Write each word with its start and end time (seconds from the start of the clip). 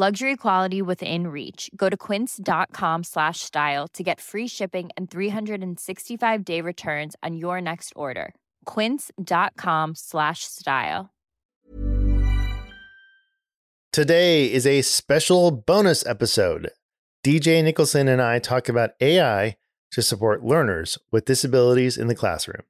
Luxury 0.00 0.34
quality 0.36 0.80
within 0.80 1.26
reach. 1.26 1.70
Go 1.76 1.90
to 1.90 1.96
quince.com 1.96 3.04
slash 3.04 3.40
style 3.40 3.86
to 3.88 4.02
get 4.02 4.18
free 4.18 4.48
shipping 4.48 4.88
and 4.96 5.10
365 5.10 6.42
day 6.42 6.62
returns 6.62 7.16
on 7.22 7.36
your 7.36 7.60
next 7.60 7.92
order. 7.94 8.34
Quince.com 8.64 9.94
slash 9.94 10.44
style. 10.44 11.10
Today 13.92 14.50
is 14.50 14.66
a 14.66 14.80
special 14.80 15.50
bonus 15.50 16.06
episode. 16.06 16.70
DJ 17.22 17.62
Nicholson 17.62 18.08
and 18.08 18.22
I 18.22 18.38
talk 18.38 18.70
about 18.70 18.92
AI 19.02 19.56
to 19.90 20.00
support 20.00 20.42
learners 20.42 20.96
with 21.10 21.26
disabilities 21.26 21.98
in 21.98 22.06
the 22.06 22.14
classroom. 22.14 22.62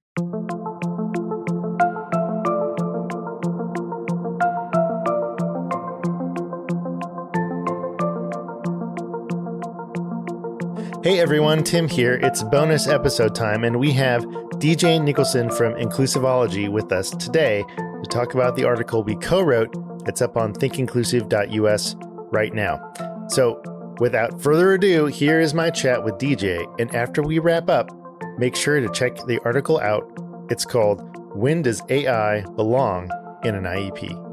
Hey 11.03 11.19
everyone, 11.19 11.65
Tim 11.65 11.89
here. 11.89 12.21
It's 12.23 12.43
bonus 12.43 12.87
episode 12.87 13.35
time, 13.35 13.65
and 13.65 13.81
we 13.81 13.91
have 13.93 14.23
DJ 14.61 15.03
Nicholson 15.03 15.49
from 15.49 15.73
Inclusivology 15.73 16.69
with 16.69 16.93
us 16.93 17.09
today 17.09 17.65
to 17.79 18.11
talk 18.11 18.35
about 18.35 18.55
the 18.55 18.65
article 18.65 19.03
we 19.03 19.17
co 19.17 19.41
wrote. 19.41 19.75
It's 20.07 20.21
up 20.21 20.37
on 20.37 20.53
thinkinclusive.us 20.53 21.97
right 22.31 22.53
now. 22.53 22.93
So, 23.29 23.63
without 23.99 24.43
further 24.43 24.75
ado, 24.75 25.07
here 25.07 25.41
is 25.41 25.55
my 25.55 25.71
chat 25.71 26.05
with 26.05 26.17
DJ. 26.17 26.67
And 26.79 26.95
after 26.95 27.23
we 27.23 27.39
wrap 27.39 27.71
up, 27.71 27.91
make 28.37 28.55
sure 28.55 28.79
to 28.79 28.91
check 28.91 29.17
the 29.25 29.41
article 29.47 29.81
out. 29.81 30.05
It's 30.51 30.67
called 30.67 31.01
When 31.35 31.63
Does 31.63 31.81
AI 31.89 32.43
Belong 32.43 33.11
in 33.43 33.55
an 33.55 33.65
IEP? 33.65 34.30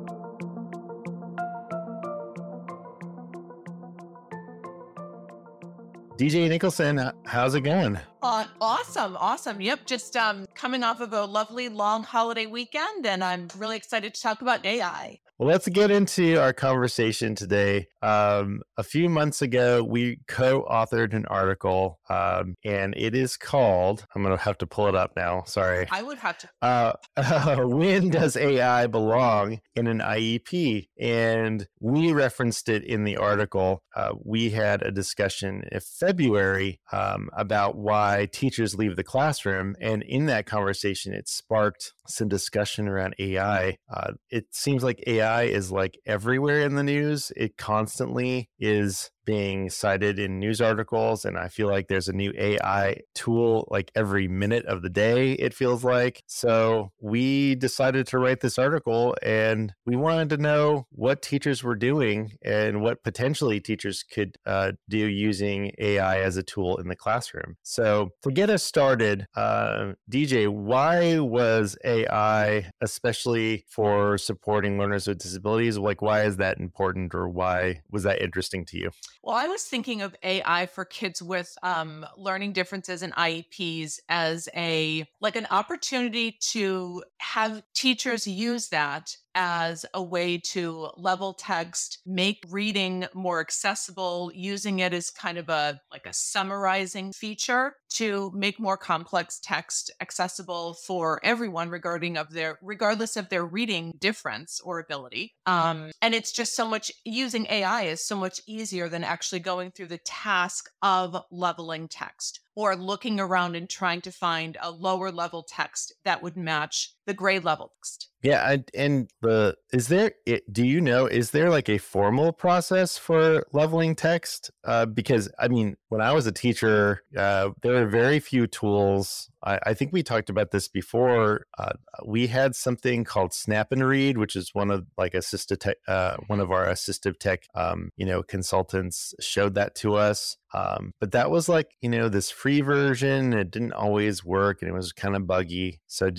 DJ 6.17 6.49
Nicholson, 6.49 7.11
how's 7.25 7.53
it 7.53 7.61
going? 7.61 7.99
Uh, 8.21 8.45
awesome, 8.59 9.15
awesome. 9.19 9.61
Yep, 9.61 9.85
just 9.85 10.15
um, 10.15 10.47
coming 10.55 10.83
off 10.83 10.99
of 11.01 11.13
a 11.13 11.25
lovely 11.25 11.69
long 11.69 12.03
holiday 12.03 12.45
weekend, 12.45 13.05
and 13.05 13.23
I'm 13.23 13.47
really 13.57 13.77
excited 13.77 14.13
to 14.15 14.21
talk 14.21 14.41
about 14.41 14.65
AI. 14.65 15.19
Well, 15.39 15.49
let's 15.49 15.67
get 15.67 15.91
into 15.91 16.41
our 16.41 16.51
conversation 16.51 17.35
today. 17.35 17.89
Um, 18.01 18.61
a 18.75 18.81
few 18.81 19.07
months 19.07 19.43
ago, 19.43 19.83
we 19.83 20.17
co 20.27 20.65
authored 20.67 21.13
an 21.13 21.27
article, 21.27 21.99
um, 22.09 22.55
and 22.65 22.95
it 22.97 23.13
is 23.13 23.37
called, 23.37 24.03
I'm 24.15 24.23
going 24.23 24.35
to 24.35 24.43
have 24.43 24.57
to 24.59 24.65
pull 24.65 24.87
it 24.87 24.95
up 24.95 25.11
now. 25.15 25.43
Sorry. 25.45 25.87
I 25.91 26.01
would 26.01 26.17
have 26.17 26.39
to. 26.39 26.49
Uh, 26.63 26.93
when 27.67 28.09
does 28.09 28.35
AI 28.35 28.87
belong 28.87 29.59
in 29.75 29.85
an 29.85 29.99
IEP? 29.99 30.87
And 30.99 31.67
we 31.79 32.13
referenced 32.13 32.67
it 32.67 32.83
in 32.83 33.03
the 33.03 33.17
article. 33.17 33.83
Uh, 33.95 34.13
we 34.23 34.49
had 34.49 34.81
a 34.81 34.91
discussion 34.91 35.65
in 35.71 35.79
February 35.81 36.79
um, 36.91 37.29
about 37.37 37.77
why 37.77 38.06
teachers 38.31 38.75
leave 38.75 38.95
the 38.95 39.03
classroom. 39.03 39.75
And 39.81 40.03
in 40.03 40.25
that 40.27 40.45
conversation, 40.45 41.13
it 41.13 41.27
sparked 41.27 41.93
some 42.07 42.27
discussion 42.27 42.87
around 42.87 43.15
AI. 43.19 43.77
Uh, 43.91 44.13
it 44.29 44.45
seems 44.51 44.83
like 44.83 45.03
AI 45.05 45.43
is 45.43 45.71
like 45.71 45.99
everywhere 46.05 46.61
in 46.61 46.75
the 46.75 46.83
news, 46.83 47.31
it 47.35 47.57
constantly 47.57 48.49
is 48.59 49.11
being 49.27 49.69
cited 49.69 50.17
in 50.17 50.39
news 50.39 50.61
articles 50.61 51.25
and 51.25 51.37
i 51.37 51.47
feel 51.49 51.67
like 51.67 51.87
there's 51.87 52.07
a 52.07 52.13
new 52.13 52.31
ai 52.37 52.95
tool 53.13 53.67
like 53.69 53.91
every 53.95 54.27
minute 54.27 54.65
of 54.65 54.81
the 54.81 54.89
day 54.89 55.33
it 55.33 55.53
feels 55.53 55.83
like. 55.83 56.23
So 56.27 56.91
we 57.01 57.55
decided 57.55 58.07
to 58.07 58.19
write 58.19 58.41
this 58.41 58.57
article 58.57 59.15
and 59.21 59.73
we 59.85 59.95
wanted 59.95 60.29
to 60.29 60.37
know 60.37 60.87
what 60.91 61.21
teachers 61.21 61.63
were 61.63 61.75
doing 61.75 62.33
and 62.43 62.81
what 62.81 63.03
potentially 63.03 63.59
teachers 63.59 64.03
could 64.03 64.37
uh, 64.45 64.73
do 64.87 64.97
using 64.97 65.71
ai 65.79 66.19
as 66.19 66.37
a 66.37 66.43
tool 66.43 66.77
in 66.77 66.87
the 66.87 66.95
classroom. 66.95 67.57
So 67.63 68.11
to 68.23 68.31
get 68.31 68.49
us 68.49 68.63
started 68.63 69.27
uh, 69.35 69.93
dj 70.09 70.47
why 70.47 71.19
was 71.19 71.77
ai 71.83 72.69
especially 72.81 73.65
for 73.67 74.17
supporting 74.17 74.77
learners 74.77 75.07
with 75.07 75.19
disabilities? 75.19 75.77
Like 75.77 76.01
why 76.01 76.23
is 76.23 76.37
that 76.37 76.59
important 76.59 77.13
or 77.13 77.27
why 77.27 77.81
was 77.91 78.03
that 78.03 78.21
interesting 78.21 78.65
to 78.65 78.77
you 78.77 78.91
Well, 79.23 79.35
I 79.35 79.47
was 79.47 79.63
thinking 79.63 80.01
of 80.01 80.15
AI 80.23 80.67
for 80.67 80.85
kids 80.85 81.21
with 81.21 81.57
um, 81.63 82.05
learning 82.17 82.53
differences 82.53 83.01
and 83.01 83.13
IEPs 83.15 83.99
as 84.09 84.47
a 84.55 85.05
like 85.19 85.35
an 85.35 85.47
opportunity 85.51 86.37
to 86.51 87.03
have 87.19 87.63
teachers 87.73 88.27
use 88.27 88.69
that 88.69 89.15
as 89.37 89.85
a 89.93 90.01
way 90.01 90.39
to 90.39 90.89
level 90.97 91.31
text, 91.31 91.99
make 92.07 92.43
reading 92.49 93.05
more 93.13 93.39
accessible, 93.39 94.31
using 94.33 94.79
it 94.79 94.93
as 94.93 95.11
kind 95.11 95.37
of 95.37 95.47
a 95.47 95.79
like 95.91 96.07
a 96.07 96.13
summarizing 96.13 97.13
feature 97.13 97.75
to 97.89 98.31
make 98.33 98.59
more 98.59 98.77
complex 98.77 99.39
text 99.41 99.91
accessible 100.01 100.73
for 100.73 101.19
everyone 101.23 101.69
regarding 101.69 102.17
of 102.17 102.31
their 102.31 102.57
regardless 102.63 103.15
of 103.15 103.29
their 103.29 103.45
reading 103.45 103.93
difference 103.99 104.59
or 104.63 104.79
ability. 104.79 105.35
Um, 105.45 105.91
and 106.01 106.15
it's 106.15 106.31
just 106.31 106.55
so 106.55 106.67
much 106.67 106.91
using 107.05 107.45
AI 107.49 107.83
is 107.83 108.03
so 108.03 108.15
much 108.15 108.41
easier 108.47 108.89
than 108.89 109.03
actually 109.03 109.39
going 109.39 109.69
through 109.69 109.87
the 109.87 109.99
task 109.99 110.69
of 110.81 111.15
leveling 111.31 111.87
text 111.87 112.41
or 112.57 112.75
looking 112.75 113.19
around 113.19 113.55
and 113.55 113.69
trying 113.69 114.01
to 114.01 114.11
find 114.11 114.57
a 114.63 114.71
lower 114.71 115.11
level 115.11 115.43
text 115.43 115.93
that 116.03 116.23
would 116.23 116.35
match 116.35 116.95
the 117.05 117.13
grade 117.13 117.43
level 117.43 117.71
text. 117.77 118.09
Yeah, 118.23 118.57
and 118.73 119.07
the 119.21 119.55
is 119.71 119.89
there? 119.89 120.13
Do 120.51 120.65
you 120.65 120.81
know? 120.81 121.05
Is 121.05 121.29
there 121.29 121.51
like 121.51 121.69
a 121.69 121.77
formal 121.77 122.33
process 122.33 122.97
for 122.97 123.45
leveling 123.53 123.95
text? 123.95 124.49
Uh, 124.63 124.87
because 124.87 125.29
I 125.37 125.49
mean, 125.49 125.77
when 125.89 126.01
I 126.01 126.11
was 126.11 126.27
a 126.27 126.31
teacher, 126.31 127.03
uh, 127.15 127.49
there 127.61 127.73
were 127.73 127.87
very 127.87 128.19
few 128.19 128.47
tools. 128.47 129.29
I, 129.43 129.59
I 129.67 129.73
think 129.73 129.93
we 129.93 130.03
talked 130.03 130.29
about 130.29 130.51
this 130.51 130.67
before. 130.67 131.45
Uh, 131.57 131.73
we 132.05 132.27
had 132.27 132.55
something 132.55 133.03
called 133.03 133.33
Snap 133.33 133.71
and 133.71 133.85
Read, 133.85 134.17
which 134.17 134.35
is 134.35 134.53
one 134.53 134.69
of 134.69 134.85
like 134.97 135.13
assistive 135.13 135.59
tech, 135.59 135.77
uh, 135.87 136.17
one 136.27 136.39
of 136.39 136.51
our 136.51 136.65
assistive 136.65 137.19
tech, 137.19 137.47
um, 137.55 137.91
you 137.95 138.05
know, 138.05 138.21
consultants 138.21 139.13
showed 139.19 139.55
that 139.55 139.75
to 139.75 139.95
us. 139.95 140.37
Um, 140.53 140.93
but 140.99 141.11
that 141.11 141.29
was 141.29 141.49
like 141.49 141.71
you 141.81 141.89
know 141.89 142.07
this 142.07 142.31
free 142.31 142.61
version. 142.61 143.33
It 143.33 143.51
didn't 143.51 143.73
always 143.73 144.23
work, 144.23 144.61
and 144.61 144.69
it 144.69 144.73
was 144.73 144.93
kind 144.93 145.15
of 145.15 145.27
buggy. 145.27 145.81
So, 145.87 146.09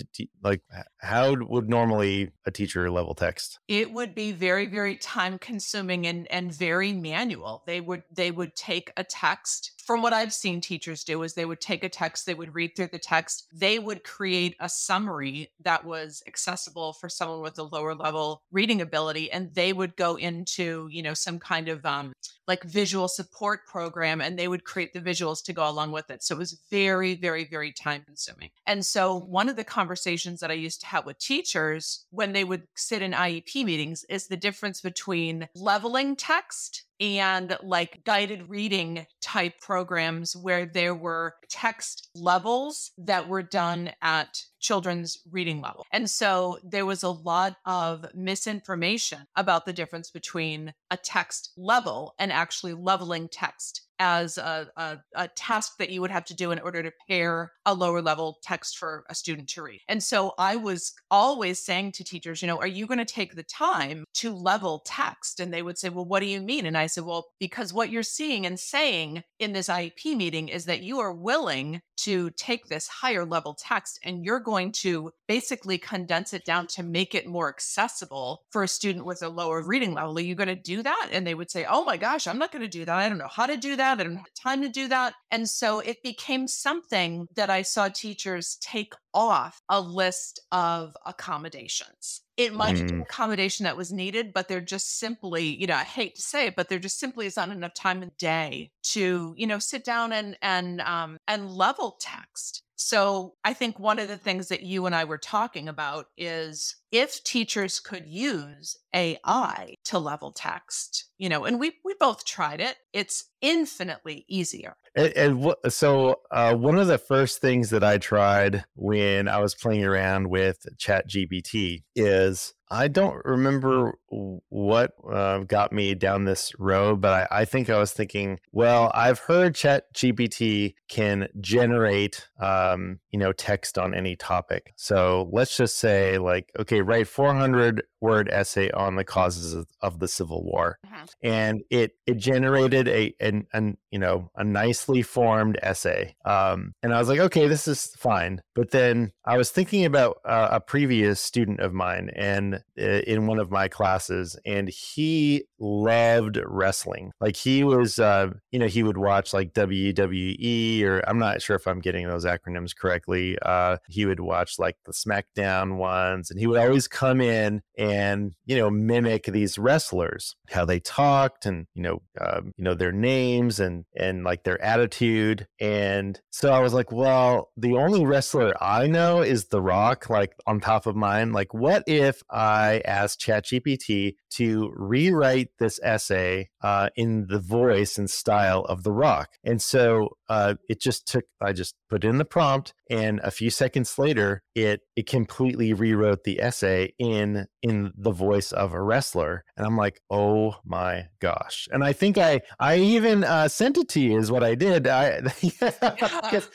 like, 0.42 0.60
how 0.98 1.34
would 1.34 1.68
normally 1.68 2.30
a 2.46 2.50
teacher 2.50 2.90
level 2.90 3.14
text? 3.14 3.58
It 3.68 3.92
would 3.92 4.14
be 4.14 4.32
very, 4.32 4.66
very 4.66 4.96
time 4.96 5.38
consuming 5.38 6.06
and, 6.06 6.30
and 6.30 6.52
very 6.52 6.92
manual. 6.92 7.62
They 7.66 7.80
would 7.80 8.02
they 8.14 8.30
would 8.30 8.54
take 8.54 8.92
a 8.98 9.04
text 9.04 9.57
from 9.84 10.02
what 10.02 10.12
I've 10.12 10.32
seen 10.32 10.60
teachers 10.60 11.04
do 11.04 11.22
is 11.22 11.34
they 11.34 11.44
would 11.44 11.60
take 11.60 11.82
a 11.84 11.88
text, 11.88 12.26
they 12.26 12.34
would 12.34 12.54
read 12.54 12.76
through 12.76 12.88
the 12.88 12.98
text, 12.98 13.46
they 13.52 13.78
would 13.78 14.04
create 14.04 14.56
a 14.60 14.68
summary 14.68 15.50
that 15.60 15.84
was 15.84 16.22
accessible 16.26 16.92
for 16.92 17.08
someone 17.08 17.40
with 17.40 17.58
a 17.58 17.62
lower 17.62 17.94
level 17.94 18.42
reading 18.52 18.80
ability, 18.80 19.30
and 19.30 19.54
they 19.54 19.72
would 19.72 19.96
go 19.96 20.16
into, 20.16 20.88
you 20.90 21.02
know, 21.02 21.14
some 21.14 21.38
kind 21.38 21.68
of 21.68 21.84
um, 21.86 22.12
like 22.48 22.64
visual 22.64 23.06
support 23.06 23.66
program 23.66 24.20
and 24.20 24.38
they 24.38 24.48
would 24.48 24.64
create 24.64 24.92
the 24.94 25.00
visuals 25.00 25.44
to 25.44 25.52
go 25.52 25.68
along 25.68 25.92
with 25.92 26.10
it. 26.10 26.22
So 26.22 26.34
it 26.34 26.38
was 26.38 26.60
very, 26.70 27.14
very, 27.14 27.44
very 27.44 27.72
time 27.72 28.02
consuming. 28.04 28.50
And 28.66 28.84
so 28.84 29.20
one 29.20 29.48
of 29.48 29.56
the 29.56 29.64
conversations 29.64 30.40
that 30.40 30.50
I 30.50 30.54
used 30.54 30.80
to 30.80 30.86
have 30.86 31.04
with 31.04 31.18
teachers 31.18 32.06
when 32.10 32.32
they 32.32 32.44
would 32.44 32.62
sit 32.74 33.02
in 33.02 33.12
IEP 33.12 33.64
meetings 33.64 34.04
is 34.08 34.26
the 34.26 34.36
difference 34.36 34.80
between 34.80 35.48
leveling 35.54 36.16
text 36.16 36.84
and 37.00 37.56
like 37.62 38.02
guided 38.04 38.48
reading 38.48 39.06
type 39.20 39.60
programs 39.60 40.36
where 40.36 40.66
there 40.66 40.94
were 40.94 41.34
text 41.48 42.08
levels 42.14 42.92
that 42.98 43.28
were 43.28 43.42
done 43.42 43.90
at 44.02 44.42
children's 44.60 45.18
reading 45.30 45.60
level. 45.60 45.86
And 45.92 46.10
so 46.10 46.58
there 46.64 46.86
was 46.86 47.02
a 47.02 47.10
lot 47.10 47.56
of 47.64 48.06
misinformation 48.14 49.20
about 49.36 49.66
the 49.66 49.72
difference 49.72 50.10
between 50.10 50.74
a 50.90 50.96
text 50.96 51.52
level 51.56 52.14
and 52.18 52.32
actually 52.32 52.74
leveling 52.74 53.28
text 53.28 53.87
as 53.98 54.38
a, 54.38 54.68
a, 54.76 54.98
a, 55.14 55.28
task 55.28 55.76
that 55.78 55.90
you 55.90 56.00
would 56.00 56.10
have 56.10 56.24
to 56.24 56.34
do 56.34 56.50
in 56.50 56.58
order 56.60 56.82
to 56.82 56.92
pair 57.08 57.52
a 57.66 57.74
lower 57.74 58.00
level 58.00 58.38
text 58.42 58.78
for 58.78 59.04
a 59.08 59.14
student 59.14 59.48
to 59.48 59.62
read. 59.62 59.80
And 59.88 60.02
so 60.02 60.34
I 60.38 60.56
was 60.56 60.94
always 61.10 61.58
saying 61.58 61.92
to 61.92 62.04
teachers, 62.04 62.40
you 62.40 62.48
know, 62.48 62.58
are 62.58 62.66
you 62.66 62.86
going 62.86 62.98
to 62.98 63.04
take 63.04 63.34
the 63.34 63.42
time 63.42 64.04
to 64.14 64.34
level 64.34 64.82
text? 64.84 65.40
And 65.40 65.52
they 65.52 65.62
would 65.62 65.78
say, 65.78 65.88
well, 65.88 66.04
what 66.04 66.20
do 66.20 66.26
you 66.26 66.40
mean? 66.40 66.66
And 66.66 66.76
I 66.76 66.86
said, 66.86 67.04
well, 67.04 67.28
because 67.38 67.72
what 67.72 67.90
you're 67.90 68.02
seeing 68.02 68.46
and 68.46 68.58
saying 68.58 69.22
in 69.38 69.52
this 69.52 69.68
IEP 69.68 70.16
meeting 70.16 70.48
is 70.48 70.64
that 70.66 70.82
you 70.82 70.98
are 71.00 71.12
willing 71.12 71.80
to 71.98 72.30
take 72.30 72.66
this 72.66 72.86
higher 72.86 73.24
level 73.24 73.54
text 73.54 73.98
and 74.04 74.24
you're 74.24 74.40
going 74.40 74.70
to 74.70 75.10
basically 75.26 75.78
condense 75.78 76.32
it 76.32 76.44
down 76.44 76.66
to 76.68 76.82
make 76.82 77.14
it 77.14 77.26
more 77.26 77.48
accessible 77.48 78.42
for 78.50 78.62
a 78.62 78.68
student 78.68 79.04
with 79.04 79.22
a 79.22 79.28
lower 79.28 79.62
reading 79.62 79.94
level. 79.94 80.16
Are 80.16 80.20
you 80.20 80.36
going 80.36 80.48
to 80.48 80.54
do 80.54 80.82
that? 80.82 81.08
And 81.12 81.26
they 81.26 81.34
would 81.34 81.50
say, 81.50 81.66
oh 81.68 81.84
my 81.84 81.96
gosh, 81.96 82.26
I'm 82.26 82.38
not 82.38 82.52
going 82.52 82.62
to 82.62 82.68
do 82.68 82.84
that. 82.84 82.96
I 82.96 83.08
don't 83.08 83.18
know 83.18 83.28
how 83.28 83.46
to 83.46 83.56
do 83.56 83.76
that 83.76 83.87
that. 83.96 84.00
I 84.00 84.04
don't 84.04 84.16
have 84.16 84.34
time 84.34 84.62
to 84.62 84.68
do 84.68 84.88
that. 84.88 85.14
And 85.30 85.48
so 85.48 85.80
it 85.80 86.02
became 86.02 86.46
something 86.46 87.26
that 87.36 87.50
I 87.50 87.62
saw 87.62 87.88
teachers 87.88 88.58
take 88.60 88.92
off 89.14 89.60
a 89.68 89.80
list 89.80 90.40
of 90.52 90.96
accommodations. 91.06 92.22
It 92.36 92.54
might 92.54 92.76
mm. 92.76 92.88
be 92.88 92.94
an 92.94 93.00
accommodation 93.02 93.64
that 93.64 93.76
was 93.76 93.92
needed, 93.92 94.32
but 94.32 94.46
they're 94.46 94.60
just 94.60 94.98
simply, 94.98 95.44
you 95.44 95.66
know, 95.66 95.74
I 95.74 95.84
hate 95.84 96.14
to 96.16 96.22
say 96.22 96.46
it, 96.46 96.56
but 96.56 96.68
there 96.68 96.78
just 96.78 97.00
simply 97.00 97.26
is 97.26 97.36
not 97.36 97.50
enough 97.50 97.74
time 97.74 98.02
a 98.02 98.06
day 98.18 98.70
to, 98.84 99.34
you 99.36 99.46
know, 99.46 99.58
sit 99.58 99.84
down 99.84 100.12
and 100.12 100.36
and 100.40 100.80
um 100.82 101.18
and 101.26 101.50
level 101.50 101.96
text. 102.00 102.62
So 102.78 103.34
I 103.44 103.54
think 103.54 103.78
one 103.80 103.98
of 103.98 104.06
the 104.06 104.16
things 104.16 104.48
that 104.48 104.62
you 104.62 104.86
and 104.86 104.94
I 104.94 105.04
were 105.04 105.18
talking 105.18 105.68
about 105.68 106.06
is 106.16 106.76
if 106.92 107.22
teachers 107.24 107.80
could 107.80 108.06
use 108.06 108.76
AI 108.94 109.74
to 109.86 109.98
level 109.98 110.30
text, 110.30 111.10
you 111.18 111.28
know, 111.28 111.44
and 111.44 111.58
we 111.58 111.72
we 111.84 111.94
both 111.98 112.24
tried 112.24 112.60
it, 112.60 112.76
it's 112.92 113.24
infinitely 113.42 114.24
easier. 114.28 114.76
And, 114.94 115.12
and 115.16 115.54
so 115.72 116.20
uh, 116.30 116.54
one 116.54 116.78
of 116.78 116.86
the 116.86 116.98
first 116.98 117.40
things 117.40 117.70
that 117.70 117.82
I 117.82 117.98
tried 117.98 118.64
when 118.76 119.26
I 119.26 119.40
was 119.40 119.56
playing 119.56 119.84
around 119.84 120.30
with 120.30 120.64
Chat 120.78 121.08
GPT 121.08 121.82
is 121.96 122.54
I 122.70 122.88
don't 122.88 123.24
remember 123.24 123.98
what 124.10 124.92
uh, 125.10 125.38
got 125.40 125.72
me 125.72 125.94
down 125.94 126.24
this 126.24 126.52
road, 126.58 127.00
but 127.00 127.28
I, 127.30 127.40
I, 127.40 127.44
think 127.44 127.70
I 127.70 127.78
was 127.78 127.92
thinking, 127.92 128.40
well, 128.52 128.90
I've 128.94 129.20
heard 129.20 129.54
Chat 129.54 129.92
GPT 129.94 130.74
can 130.88 131.28
generate, 131.40 132.28
um, 132.40 132.98
you 133.10 133.18
know, 133.18 133.32
text 133.32 133.78
on 133.78 133.94
any 133.94 134.16
topic. 134.16 134.72
So 134.76 135.28
let's 135.32 135.56
just 135.56 135.78
say, 135.78 136.18
like, 136.18 136.50
okay, 136.58 136.80
write 136.80 137.08
400 137.08 137.82
word 138.00 138.28
essay 138.30 138.70
on 138.70 138.96
the 138.96 139.04
causes 139.04 139.54
of, 139.54 139.66
of 139.80 139.98
the 139.98 140.08
Civil 140.08 140.44
War, 140.44 140.78
and 141.22 141.62
it 141.70 141.92
it 142.06 142.16
generated 142.16 142.88
a 142.88 143.14
an, 143.20 143.46
an 143.52 143.76
you 143.90 143.98
know 143.98 144.30
a 144.36 144.44
nicely 144.44 145.02
formed 145.02 145.58
essay. 145.62 146.14
Um, 146.24 146.74
and 146.82 146.94
I 146.94 146.98
was 146.98 147.08
like, 147.08 147.20
okay, 147.20 147.48
this 147.48 147.68
is 147.68 147.86
fine. 147.96 148.42
But 148.54 148.70
then 148.70 149.12
I 149.24 149.36
was 149.36 149.50
thinking 149.50 149.84
about 149.84 150.18
a 150.24 150.60
previous 150.60 151.20
student 151.20 151.60
of 151.60 151.72
mine, 151.72 152.10
and 152.14 152.56
uh, 152.78 153.02
in 153.06 153.26
one 153.26 153.38
of 153.38 153.50
my 153.50 153.68
classes, 153.68 154.36
and 154.44 154.68
he 154.68 155.44
loved 155.58 156.38
wrestling. 156.44 157.12
Like 157.20 157.36
he 157.36 157.64
was, 157.64 157.98
uh, 157.98 158.30
you 158.50 158.58
know, 158.58 158.66
he 158.66 158.82
would 158.82 158.98
watch 158.98 159.32
like 159.32 159.52
WWE, 159.52 160.82
or 160.82 161.08
I'm 161.08 161.18
not 161.18 161.42
sure 161.42 161.56
if 161.56 161.66
I'm 161.66 161.80
getting 161.80 162.08
those 162.08 162.24
acronyms 162.24 162.76
correctly. 162.76 163.38
Uh, 163.42 163.78
he 163.88 164.06
would 164.06 164.20
watch 164.20 164.58
like 164.58 164.76
the 164.86 164.92
SmackDown 164.92 165.76
ones, 165.76 166.30
and 166.30 166.38
he 166.38 166.46
would 166.46 166.58
always 166.58 166.88
come 166.88 167.20
in 167.20 167.62
and 167.76 168.32
you 168.46 168.56
know 168.56 168.70
mimic 168.70 169.24
these 169.24 169.58
wrestlers, 169.58 170.36
how 170.50 170.64
they 170.64 170.80
talked, 170.88 171.44
and 171.44 171.66
you 171.74 171.82
know, 171.82 172.02
um, 172.18 172.52
you 172.56 172.64
know 172.64 172.74
their 172.74 172.92
names 172.92 173.60
and 173.60 173.84
and 173.94 174.24
like 174.24 174.44
their 174.44 174.60
attitude. 174.62 175.46
And 175.60 176.18
so 176.30 176.50
I 176.52 176.60
was 176.60 176.72
like, 176.72 176.90
well, 176.90 177.50
the 177.56 177.74
only 177.76 178.04
wrestler 178.06 178.54
I 178.60 178.86
know 178.86 179.20
is 179.20 179.46
The 179.46 179.60
Rock, 179.60 180.08
like 180.08 180.32
on 180.46 180.60
top 180.60 180.86
of 180.86 180.96
mine. 180.96 181.32
Like, 181.32 181.52
what 181.52 181.84
if 181.86 182.22
I 182.30 182.80
asked 182.84 183.20
ChatGPT 183.20 184.14
to 184.30 184.72
rewrite 184.74 185.50
this 185.58 185.78
essay 185.82 186.48
uh, 186.62 186.88
in 186.96 187.26
the 187.28 187.40
voice 187.40 187.98
and 187.98 188.08
style 188.08 188.62
of 188.62 188.82
The 188.82 188.92
Rock? 188.92 189.30
And 189.44 189.60
so 189.60 190.16
uh, 190.28 190.54
it 190.68 190.80
just 190.80 191.06
took, 191.06 191.24
I 191.40 191.52
just 191.52 191.74
put 191.90 192.04
in 192.04 192.18
the 192.18 192.24
prompt, 192.24 192.72
and 192.90 193.20
a 193.22 193.30
few 193.30 193.50
seconds 193.50 193.98
later, 193.98 194.42
it 194.54 194.80
it 194.96 195.06
completely 195.06 195.72
rewrote 195.72 196.24
the 196.24 196.40
essay 196.40 196.94
in 196.98 197.46
in 197.62 197.92
the 197.96 198.10
voice 198.10 198.52
of 198.52 198.72
a 198.72 198.82
wrestler. 198.82 199.44
And 199.56 199.66
I'm 199.66 199.76
like, 199.76 200.00
oh 200.10 200.56
my 200.64 200.77
gosh! 201.20 201.68
And 201.72 201.82
I 201.82 201.92
think 201.92 202.18
I 202.18 202.40
I 202.60 202.76
even 202.76 203.24
uh, 203.24 203.48
sent 203.48 203.78
it 203.78 203.88
to 203.90 204.00
you 204.00 204.18
is 204.18 204.30
what 204.30 204.44
I 204.44 204.54
did. 204.54 204.86
I 204.86 205.20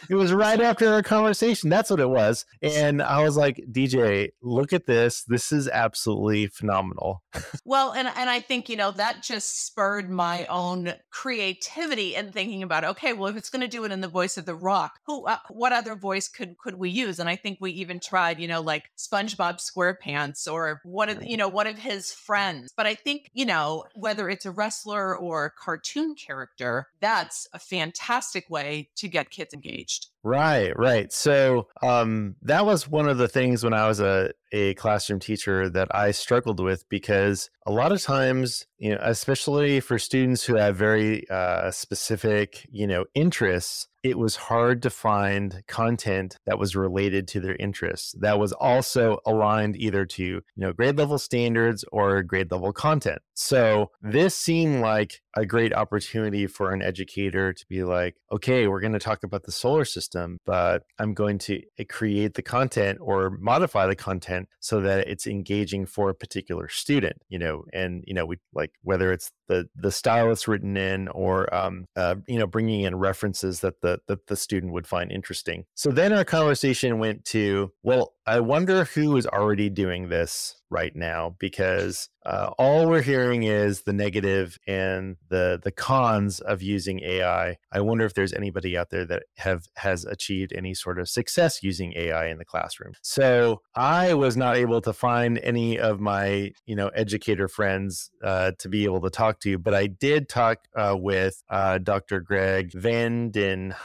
it 0.09 0.15
was 0.15 0.33
right 0.33 0.61
after 0.61 0.93
our 0.93 1.01
conversation. 1.01 1.69
That's 1.69 1.89
what 1.89 1.99
it 1.99 2.09
was. 2.09 2.45
And 2.61 3.01
I 3.01 3.23
was 3.23 3.37
like, 3.37 3.63
DJ, 3.71 4.29
look 4.41 4.73
at 4.73 4.85
this. 4.85 5.23
This 5.23 5.51
is 5.51 5.67
absolutely 5.67 6.47
phenomenal. 6.47 7.23
well, 7.65 7.91
and 7.91 8.07
and 8.07 8.29
I 8.29 8.39
think 8.39 8.69
you 8.69 8.75
know 8.75 8.91
that 8.91 9.23
just 9.23 9.65
spurred 9.65 10.09
my 10.09 10.45
own 10.45 10.93
creativity 11.09 12.15
and 12.15 12.31
thinking 12.33 12.63
about 12.63 12.83
okay, 12.83 13.13
well 13.13 13.29
if 13.29 13.37
it's 13.37 13.49
going 13.49 13.61
to 13.61 13.67
do 13.67 13.83
it 13.85 13.91
in 13.91 14.01
the 14.01 14.07
voice 14.07 14.37
of 14.37 14.45
the 14.45 14.55
Rock, 14.55 14.99
who 15.05 15.25
uh, 15.25 15.37
what 15.49 15.73
other 15.73 15.95
voice 15.95 16.27
could 16.27 16.57
could 16.57 16.75
we 16.75 16.89
use? 16.89 17.19
And 17.19 17.29
I 17.29 17.35
think 17.35 17.57
we 17.59 17.71
even 17.71 17.99
tried, 17.99 18.39
you 18.39 18.47
know, 18.47 18.61
like 18.61 18.89
SpongeBob 18.97 19.59
SquarePants 19.59 20.51
or 20.51 20.81
one 20.83 21.09
of 21.09 21.23
you 21.23 21.37
know 21.37 21.47
one 21.47 21.67
of 21.67 21.77
his 21.77 22.11
friends. 22.11 22.73
But 22.75 22.85
I 22.85 22.95
think 22.95 23.29
you 23.33 23.45
know 23.45 23.85
whether 23.95 24.12
it's 24.19 24.45
a 24.45 24.51
wrestler 24.51 25.15
or 25.15 25.45
a 25.45 25.51
cartoon 25.51 26.15
character, 26.15 26.87
that's 26.99 27.47
a 27.53 27.59
fantastic 27.59 28.49
way 28.49 28.89
to 28.95 29.07
get 29.07 29.29
kids 29.29 29.53
engaged. 29.53 30.07
Right, 30.25 30.71
right. 30.77 31.11
So 31.11 31.67
um, 31.81 32.37
that 32.43 32.65
was 32.65 32.87
one 32.87 33.09
of 33.09 33.17
the 33.17 33.27
things 33.27 33.61
when 33.61 33.73
I 33.73 33.87
was 33.89 33.99
a 33.99 34.31
a 34.53 34.73
classroom 34.75 35.19
teacher 35.19 35.67
that 35.69 35.93
I 35.93 36.11
struggled 36.11 36.59
with 36.61 36.87
because 36.87 37.49
a 37.65 37.71
lot 37.71 37.91
of 37.91 38.01
times, 38.01 38.65
you 38.77 38.91
know, 38.91 38.99
especially 39.01 39.79
for 39.79 39.97
students 39.97 40.45
who 40.45 40.55
have 40.55 40.75
very 40.77 41.27
uh, 41.29 41.71
specific, 41.71 42.65
you 42.71 42.85
know, 42.85 43.05
interests, 43.15 43.87
it 44.03 44.17
was 44.17 44.35
hard 44.35 44.83
to 44.83 44.89
find 44.89 45.63
content 45.67 46.37
that 46.45 46.59
was 46.59 46.75
related 46.75 47.27
to 47.29 47.39
their 47.39 47.55
interests 47.55 48.13
that 48.19 48.37
was 48.37 48.51
also 48.53 49.17
aligned 49.25 49.75
either 49.77 50.05
to 50.05 50.23
you 50.23 50.41
know 50.57 50.73
grade 50.73 50.97
level 50.97 51.17
standards 51.17 51.85
or 51.91 52.21
grade 52.21 52.51
level 52.51 52.73
content 52.73 53.19
so 53.33 53.89
this 54.01 54.35
seemed 54.35 54.81
like 54.81 55.21
a 55.35 55.45
great 55.45 55.73
opportunity 55.73 56.47
for 56.47 56.71
an 56.71 56.81
educator 56.81 57.53
to 57.53 57.65
be 57.67 57.83
like 57.83 58.15
okay 58.31 58.67
we're 58.67 58.79
going 58.79 58.93
to 58.93 58.99
talk 58.99 59.23
about 59.23 59.43
the 59.43 59.51
solar 59.51 59.85
system 59.85 60.37
but 60.45 60.83
i'm 60.99 61.13
going 61.13 61.37
to 61.37 61.61
eh, 61.77 61.83
create 61.89 62.33
the 62.35 62.41
content 62.41 62.99
or 63.01 63.31
modify 63.39 63.85
the 63.85 63.95
content 63.95 64.47
so 64.59 64.81
that 64.81 65.07
it's 65.07 65.27
engaging 65.27 65.85
for 65.85 66.09
a 66.09 66.15
particular 66.15 66.69
student 66.69 67.17
you 67.29 67.39
know? 67.39 67.65
And 67.73 68.03
you 68.05 68.13
know 68.13 68.25
we 68.25 68.37
like 68.53 68.71
whether 68.83 69.11
it's 69.11 69.31
the 69.47 69.67
the 69.75 69.91
style 69.91 70.31
it's 70.31 70.47
written 70.47 70.77
in 70.77 71.07
or 71.09 71.53
um, 71.53 71.85
uh, 71.95 72.15
you 72.27 72.37
know 72.37 72.47
bringing 72.47 72.81
in 72.81 72.95
references 72.95 73.61
that 73.61 73.81
the 73.81 73.99
that 74.07 74.27
the 74.27 74.35
student 74.35 74.71
would 74.73 74.87
find 74.87 75.11
interesting. 75.11 75.65
So 75.73 75.91
then 75.91 76.13
our 76.13 76.25
conversation 76.25 76.99
went 76.99 77.25
to 77.25 77.71
well 77.81 78.13
I 78.25 78.39
wonder 78.39 78.85
who 78.85 79.17
is 79.17 79.27
already 79.27 79.69
doing 79.69 80.09
this 80.09 80.55
right 80.73 80.95
now 80.95 81.35
because 81.39 82.09
uh, 82.25 82.49
all 82.57 82.89
we're 82.89 83.01
hearing 83.01 83.43
is 83.43 83.83
the 83.83 83.93
negative 83.93 84.57
and 84.65 85.17
the 85.29 85.59
the 85.61 85.71
cons 85.71 86.39
of 86.39 86.61
using 86.61 86.99
AI. 87.01 87.57
I 87.71 87.81
wonder 87.81 88.05
if 88.05 88.13
there's 88.15 88.33
anybody 88.33 88.75
out 88.77 88.89
there 88.89 89.05
that 89.05 89.23
have 89.37 89.67
has 89.75 90.03
achieved 90.03 90.51
any 90.53 90.73
sort 90.73 90.99
of 90.99 91.07
success 91.07 91.61
using 91.61 91.93
AI 91.95 92.27
in 92.27 92.39
the 92.39 92.45
classroom. 92.45 92.93
So 93.01 93.61
I 93.75 94.13
was 94.15 94.35
not 94.35 94.55
able 94.55 94.81
to 94.81 94.93
find 94.93 95.37
any 95.39 95.77
of 95.77 95.99
my 95.99 96.51
you 96.65 96.75
know 96.75 96.87
educator 96.89 97.47
friends 97.47 98.09
uh, 98.23 98.53
to 98.59 98.69
be 98.69 98.85
able 98.85 99.01
to 99.01 99.09
talk 99.09 99.39
to, 99.41 99.57
but 99.57 99.73
I 99.73 99.87
did 99.87 100.27
talk 100.27 100.59
uh, 100.75 100.95
with 100.97 101.43
uh, 101.49 101.77
Dr. 101.77 102.19
Greg 102.19 102.71
Vandenheim. 102.71 103.75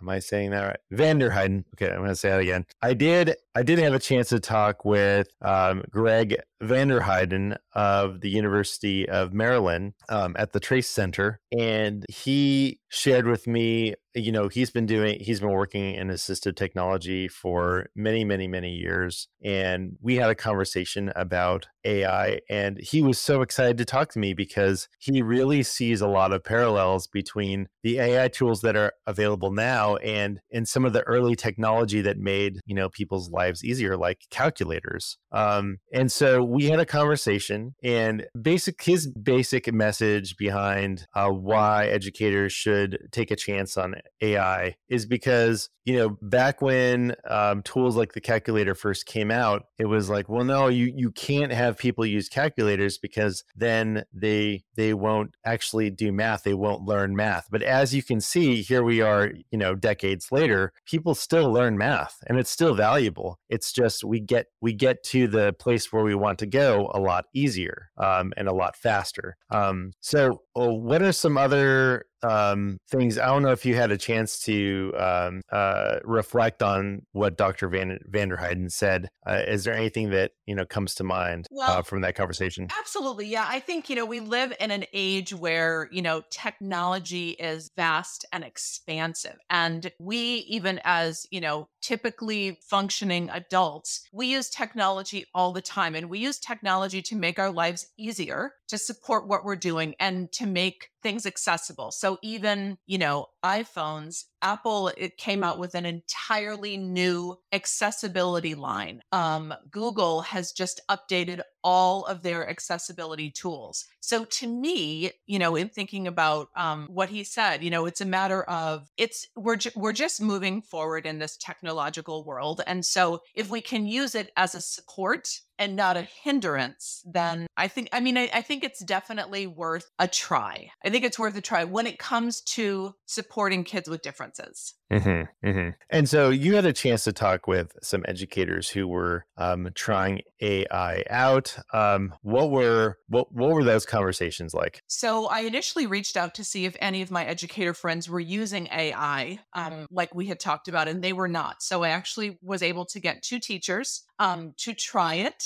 Am 0.00 0.08
I 0.08 0.20
saying 0.20 0.50
that 0.50 0.62
right? 0.62 0.78
Vanderheiden. 0.92 1.64
Okay, 1.74 1.90
I'm 1.90 1.98
going 1.98 2.10
to 2.10 2.14
say 2.14 2.30
that 2.30 2.40
again. 2.40 2.66
I 2.80 2.94
did. 2.94 3.34
I 3.56 3.62
did 3.62 3.78
have 3.78 3.94
a 3.94 3.98
chance 3.98 4.28
to 4.28 4.38
talk 4.38 4.84
with 4.84 5.28
um, 5.40 5.82
Greg 5.88 6.36
Vanderheiden 6.62 7.56
of 7.72 8.20
the 8.20 8.28
University 8.28 9.08
of 9.08 9.32
Maryland 9.32 9.94
um, 10.10 10.36
at 10.38 10.52
the 10.52 10.60
Trace 10.60 10.90
Center, 10.90 11.40
and 11.58 12.04
he 12.10 12.80
shared 12.96 13.26
with 13.26 13.46
me 13.46 13.94
you 14.14 14.32
know 14.32 14.48
he's 14.48 14.70
been 14.70 14.86
doing 14.86 15.20
he's 15.20 15.40
been 15.40 15.50
working 15.50 15.94
in 15.94 16.08
assistive 16.08 16.56
technology 16.56 17.28
for 17.28 17.86
many 17.94 18.24
many 18.24 18.48
many 18.48 18.70
years 18.70 19.28
and 19.44 19.96
we 20.00 20.16
had 20.16 20.30
a 20.30 20.34
conversation 20.34 21.12
about 21.14 21.66
ai 21.84 22.40
and 22.48 22.78
he 22.78 23.02
was 23.02 23.18
so 23.18 23.42
excited 23.42 23.76
to 23.76 23.84
talk 23.84 24.10
to 24.10 24.18
me 24.18 24.32
because 24.32 24.88
he 24.98 25.20
really 25.20 25.62
sees 25.62 26.00
a 26.00 26.08
lot 26.08 26.32
of 26.32 26.42
parallels 26.42 27.06
between 27.06 27.68
the 27.82 27.98
ai 27.98 28.28
tools 28.28 28.62
that 28.62 28.76
are 28.76 28.92
available 29.06 29.52
now 29.52 29.96
and 29.96 30.40
in 30.50 30.64
some 30.64 30.84
of 30.84 30.92
the 30.92 31.02
early 31.02 31.36
technology 31.36 32.00
that 32.00 32.18
made 32.18 32.60
you 32.64 32.74
know 32.74 32.88
people's 32.88 33.30
lives 33.30 33.64
easier 33.64 33.96
like 33.96 34.20
calculators. 34.30 35.18
Um, 35.32 35.78
and 35.92 36.10
so 36.10 36.42
we 36.42 36.66
had 36.66 36.80
a 36.80 36.86
conversation 36.86 37.74
and 37.82 38.26
basic 38.40 38.82
his 38.82 39.06
basic 39.06 39.72
message 39.72 40.36
behind 40.36 41.06
uh, 41.14 41.28
why 41.28 41.86
educators 41.86 42.52
should 42.52 42.85
take 43.10 43.30
a 43.30 43.36
chance 43.36 43.76
on 43.76 43.96
AI 44.20 44.76
is 44.88 45.06
because 45.06 45.68
you 45.84 45.96
know 45.96 46.18
back 46.22 46.60
when 46.60 47.14
um, 47.28 47.62
tools 47.62 47.96
like 47.96 48.12
the 48.12 48.20
calculator 48.20 48.74
first 48.74 49.06
came 49.06 49.30
out, 49.30 49.66
it 49.78 49.86
was 49.86 50.10
like, 50.10 50.28
well, 50.28 50.44
no, 50.44 50.68
you 50.68 50.92
you 50.94 51.10
can't 51.10 51.52
have 51.52 51.78
people 51.78 52.04
use 52.04 52.28
calculators 52.28 52.98
because 52.98 53.44
then 53.54 54.04
they 54.12 54.64
they 54.74 54.94
won't 54.94 55.34
actually 55.44 55.90
do 55.90 56.12
math, 56.12 56.42
they 56.42 56.54
won't 56.54 56.82
learn 56.82 57.16
math. 57.16 57.46
But 57.50 57.62
as 57.62 57.94
you 57.94 58.02
can 58.02 58.20
see, 58.20 58.62
here 58.62 58.82
we 58.82 59.00
are, 59.00 59.32
you 59.50 59.58
know, 59.58 59.74
decades 59.74 60.30
later, 60.30 60.72
people 60.86 61.14
still 61.14 61.52
learn 61.52 61.78
math, 61.78 62.18
and 62.26 62.38
it's 62.38 62.50
still 62.50 62.74
valuable. 62.74 63.38
It's 63.48 63.72
just 63.72 64.04
we 64.04 64.20
get 64.20 64.46
we 64.60 64.72
get 64.72 65.02
to 65.04 65.28
the 65.28 65.52
place 65.54 65.92
where 65.92 66.04
we 66.04 66.14
want 66.14 66.38
to 66.40 66.46
go 66.46 66.90
a 66.94 67.00
lot 67.00 67.26
easier 67.34 67.90
um, 67.96 68.32
and 68.36 68.48
a 68.48 68.52
lot 68.52 68.76
faster. 68.76 69.36
Um, 69.50 69.92
so, 70.00 70.42
oh, 70.54 70.74
what 70.74 71.02
are 71.02 71.12
some 71.12 71.38
other 71.38 72.06
um, 72.22 72.78
things. 72.90 73.18
I 73.18 73.26
don't 73.26 73.42
know 73.42 73.52
if 73.52 73.64
you 73.64 73.74
had 73.74 73.90
a 73.90 73.98
chance 73.98 74.40
to 74.40 74.92
um, 74.96 75.42
uh, 75.50 75.98
reflect 76.04 76.62
on 76.62 77.02
what 77.12 77.36
Dr. 77.36 77.68
Van 77.68 77.98
Vanderheiden 78.10 78.70
said. 78.70 79.08
Uh, 79.26 79.42
is 79.46 79.64
there 79.64 79.74
anything 79.74 80.10
that 80.10 80.32
you 80.46 80.54
know 80.54 80.64
comes 80.64 80.94
to 80.96 81.04
mind 81.04 81.46
uh, 81.46 81.56
well, 81.56 81.78
uh, 81.78 81.82
from 81.82 82.00
that 82.02 82.14
conversation? 82.14 82.68
Absolutely, 82.78 83.26
yeah. 83.26 83.46
I 83.48 83.60
think 83.60 83.88
you 83.90 83.96
know 83.96 84.06
we 84.06 84.20
live 84.20 84.52
in 84.60 84.70
an 84.70 84.84
age 84.92 85.34
where 85.34 85.88
you 85.92 86.02
know 86.02 86.22
technology 86.30 87.30
is 87.30 87.70
vast 87.76 88.24
and 88.32 88.44
expansive, 88.44 89.36
and 89.50 89.90
we 89.98 90.18
even 90.48 90.80
as 90.84 91.26
you 91.30 91.40
know 91.40 91.68
typically 91.86 92.58
functioning 92.68 93.30
adults, 93.32 94.08
we 94.12 94.26
use 94.26 94.50
technology 94.50 95.24
all 95.32 95.52
the 95.52 95.62
time, 95.62 95.94
and 95.94 96.10
we 96.10 96.18
use 96.18 96.40
technology 96.40 97.00
to 97.00 97.14
make 97.14 97.38
our 97.38 97.50
lives 97.50 97.86
easier, 97.96 98.54
to 98.66 98.76
support 98.76 99.28
what 99.28 99.44
we're 99.44 99.54
doing, 99.54 99.94
and 100.00 100.32
to 100.32 100.46
make 100.46 100.88
things 101.00 101.26
accessible. 101.26 101.92
So 101.92 102.18
even, 102.22 102.76
you 102.86 102.98
know, 102.98 103.26
iPhones, 103.44 104.24
Apple 104.42 104.88
it 104.96 105.16
came 105.16 105.44
out 105.44 105.60
with 105.60 105.76
an 105.76 105.86
entirely 105.86 106.76
new 106.76 107.36
accessibility 107.52 108.56
line. 108.56 109.02
Um, 109.12 109.54
Google 109.70 110.22
has 110.22 110.50
just 110.50 110.80
updated 110.90 111.42
all 111.66 112.04
of 112.04 112.22
their 112.22 112.48
accessibility 112.48 113.28
tools. 113.28 113.86
So 113.98 114.24
to 114.24 114.46
me, 114.46 115.10
you 115.26 115.40
know, 115.40 115.56
in 115.56 115.68
thinking 115.68 116.06
about 116.06 116.48
um, 116.54 116.86
what 116.88 117.08
he 117.08 117.24
said, 117.24 117.64
you 117.64 117.70
know, 117.70 117.86
it's 117.86 118.00
a 118.00 118.04
matter 118.04 118.44
of 118.44 118.88
it's 118.96 119.26
we're 119.34 119.56
ju- 119.56 119.72
we're 119.74 119.92
just 119.92 120.22
moving 120.22 120.62
forward 120.62 121.06
in 121.06 121.18
this 121.18 121.36
technological 121.36 122.22
world, 122.22 122.60
and 122.68 122.86
so 122.86 123.20
if 123.34 123.50
we 123.50 123.60
can 123.60 123.84
use 123.84 124.14
it 124.14 124.30
as 124.36 124.54
a 124.54 124.60
support 124.60 125.40
and 125.58 125.76
not 125.76 125.96
a 125.96 126.02
hindrance, 126.22 127.02
then 127.04 127.46
I 127.56 127.68
think, 127.68 127.88
I 127.92 128.00
mean, 128.00 128.16
I, 128.16 128.30
I, 128.32 128.42
think 128.42 128.64
it's 128.64 128.84
definitely 128.84 129.46
worth 129.46 129.90
a 129.98 130.06
try. 130.06 130.70
I 130.84 130.90
think 130.90 131.04
it's 131.04 131.18
worth 131.18 131.36
a 131.36 131.40
try 131.40 131.64
when 131.64 131.86
it 131.86 131.98
comes 131.98 132.40
to 132.42 132.94
supporting 133.06 133.64
kids 133.64 133.88
with 133.88 134.02
differences. 134.02 134.74
Mm-hmm, 134.92 135.48
mm-hmm. 135.48 135.70
And 135.90 136.08
so 136.08 136.30
you 136.30 136.54
had 136.54 136.64
a 136.64 136.72
chance 136.72 137.04
to 137.04 137.12
talk 137.12 137.48
with 137.48 137.72
some 137.82 138.04
educators 138.06 138.68
who 138.68 138.86
were 138.86 139.26
um, 139.36 139.68
trying 139.74 140.20
AI 140.40 141.02
out. 141.10 141.56
Um, 141.72 142.14
what 142.22 142.50
were 142.50 142.98
what 143.08 143.32
what 143.32 143.50
were 143.50 143.64
those 143.64 143.84
conversations 143.84 144.54
like? 144.54 144.82
So 144.86 145.26
I 145.26 145.40
initially 145.40 145.86
reached 145.86 146.16
out 146.16 146.34
to 146.36 146.44
see 146.44 146.66
if 146.66 146.76
any 146.78 147.02
of 147.02 147.10
my 147.10 147.24
educator 147.24 147.74
friends 147.74 148.08
were 148.08 148.20
using 148.20 148.68
AI, 148.68 149.40
um, 149.54 149.86
like 149.90 150.14
we 150.14 150.26
had 150.26 150.38
talked 150.38 150.68
about, 150.68 150.86
and 150.86 151.02
they 151.02 151.12
were 151.12 151.28
not. 151.28 151.62
So 151.62 151.82
I 151.82 151.88
actually 151.88 152.38
was 152.42 152.62
able 152.62 152.84
to 152.86 153.00
get 153.00 153.22
two 153.22 153.40
teachers 153.40 154.04
um, 154.18 154.54
to 154.58 154.72
try 154.72 155.14
it, 155.14 155.45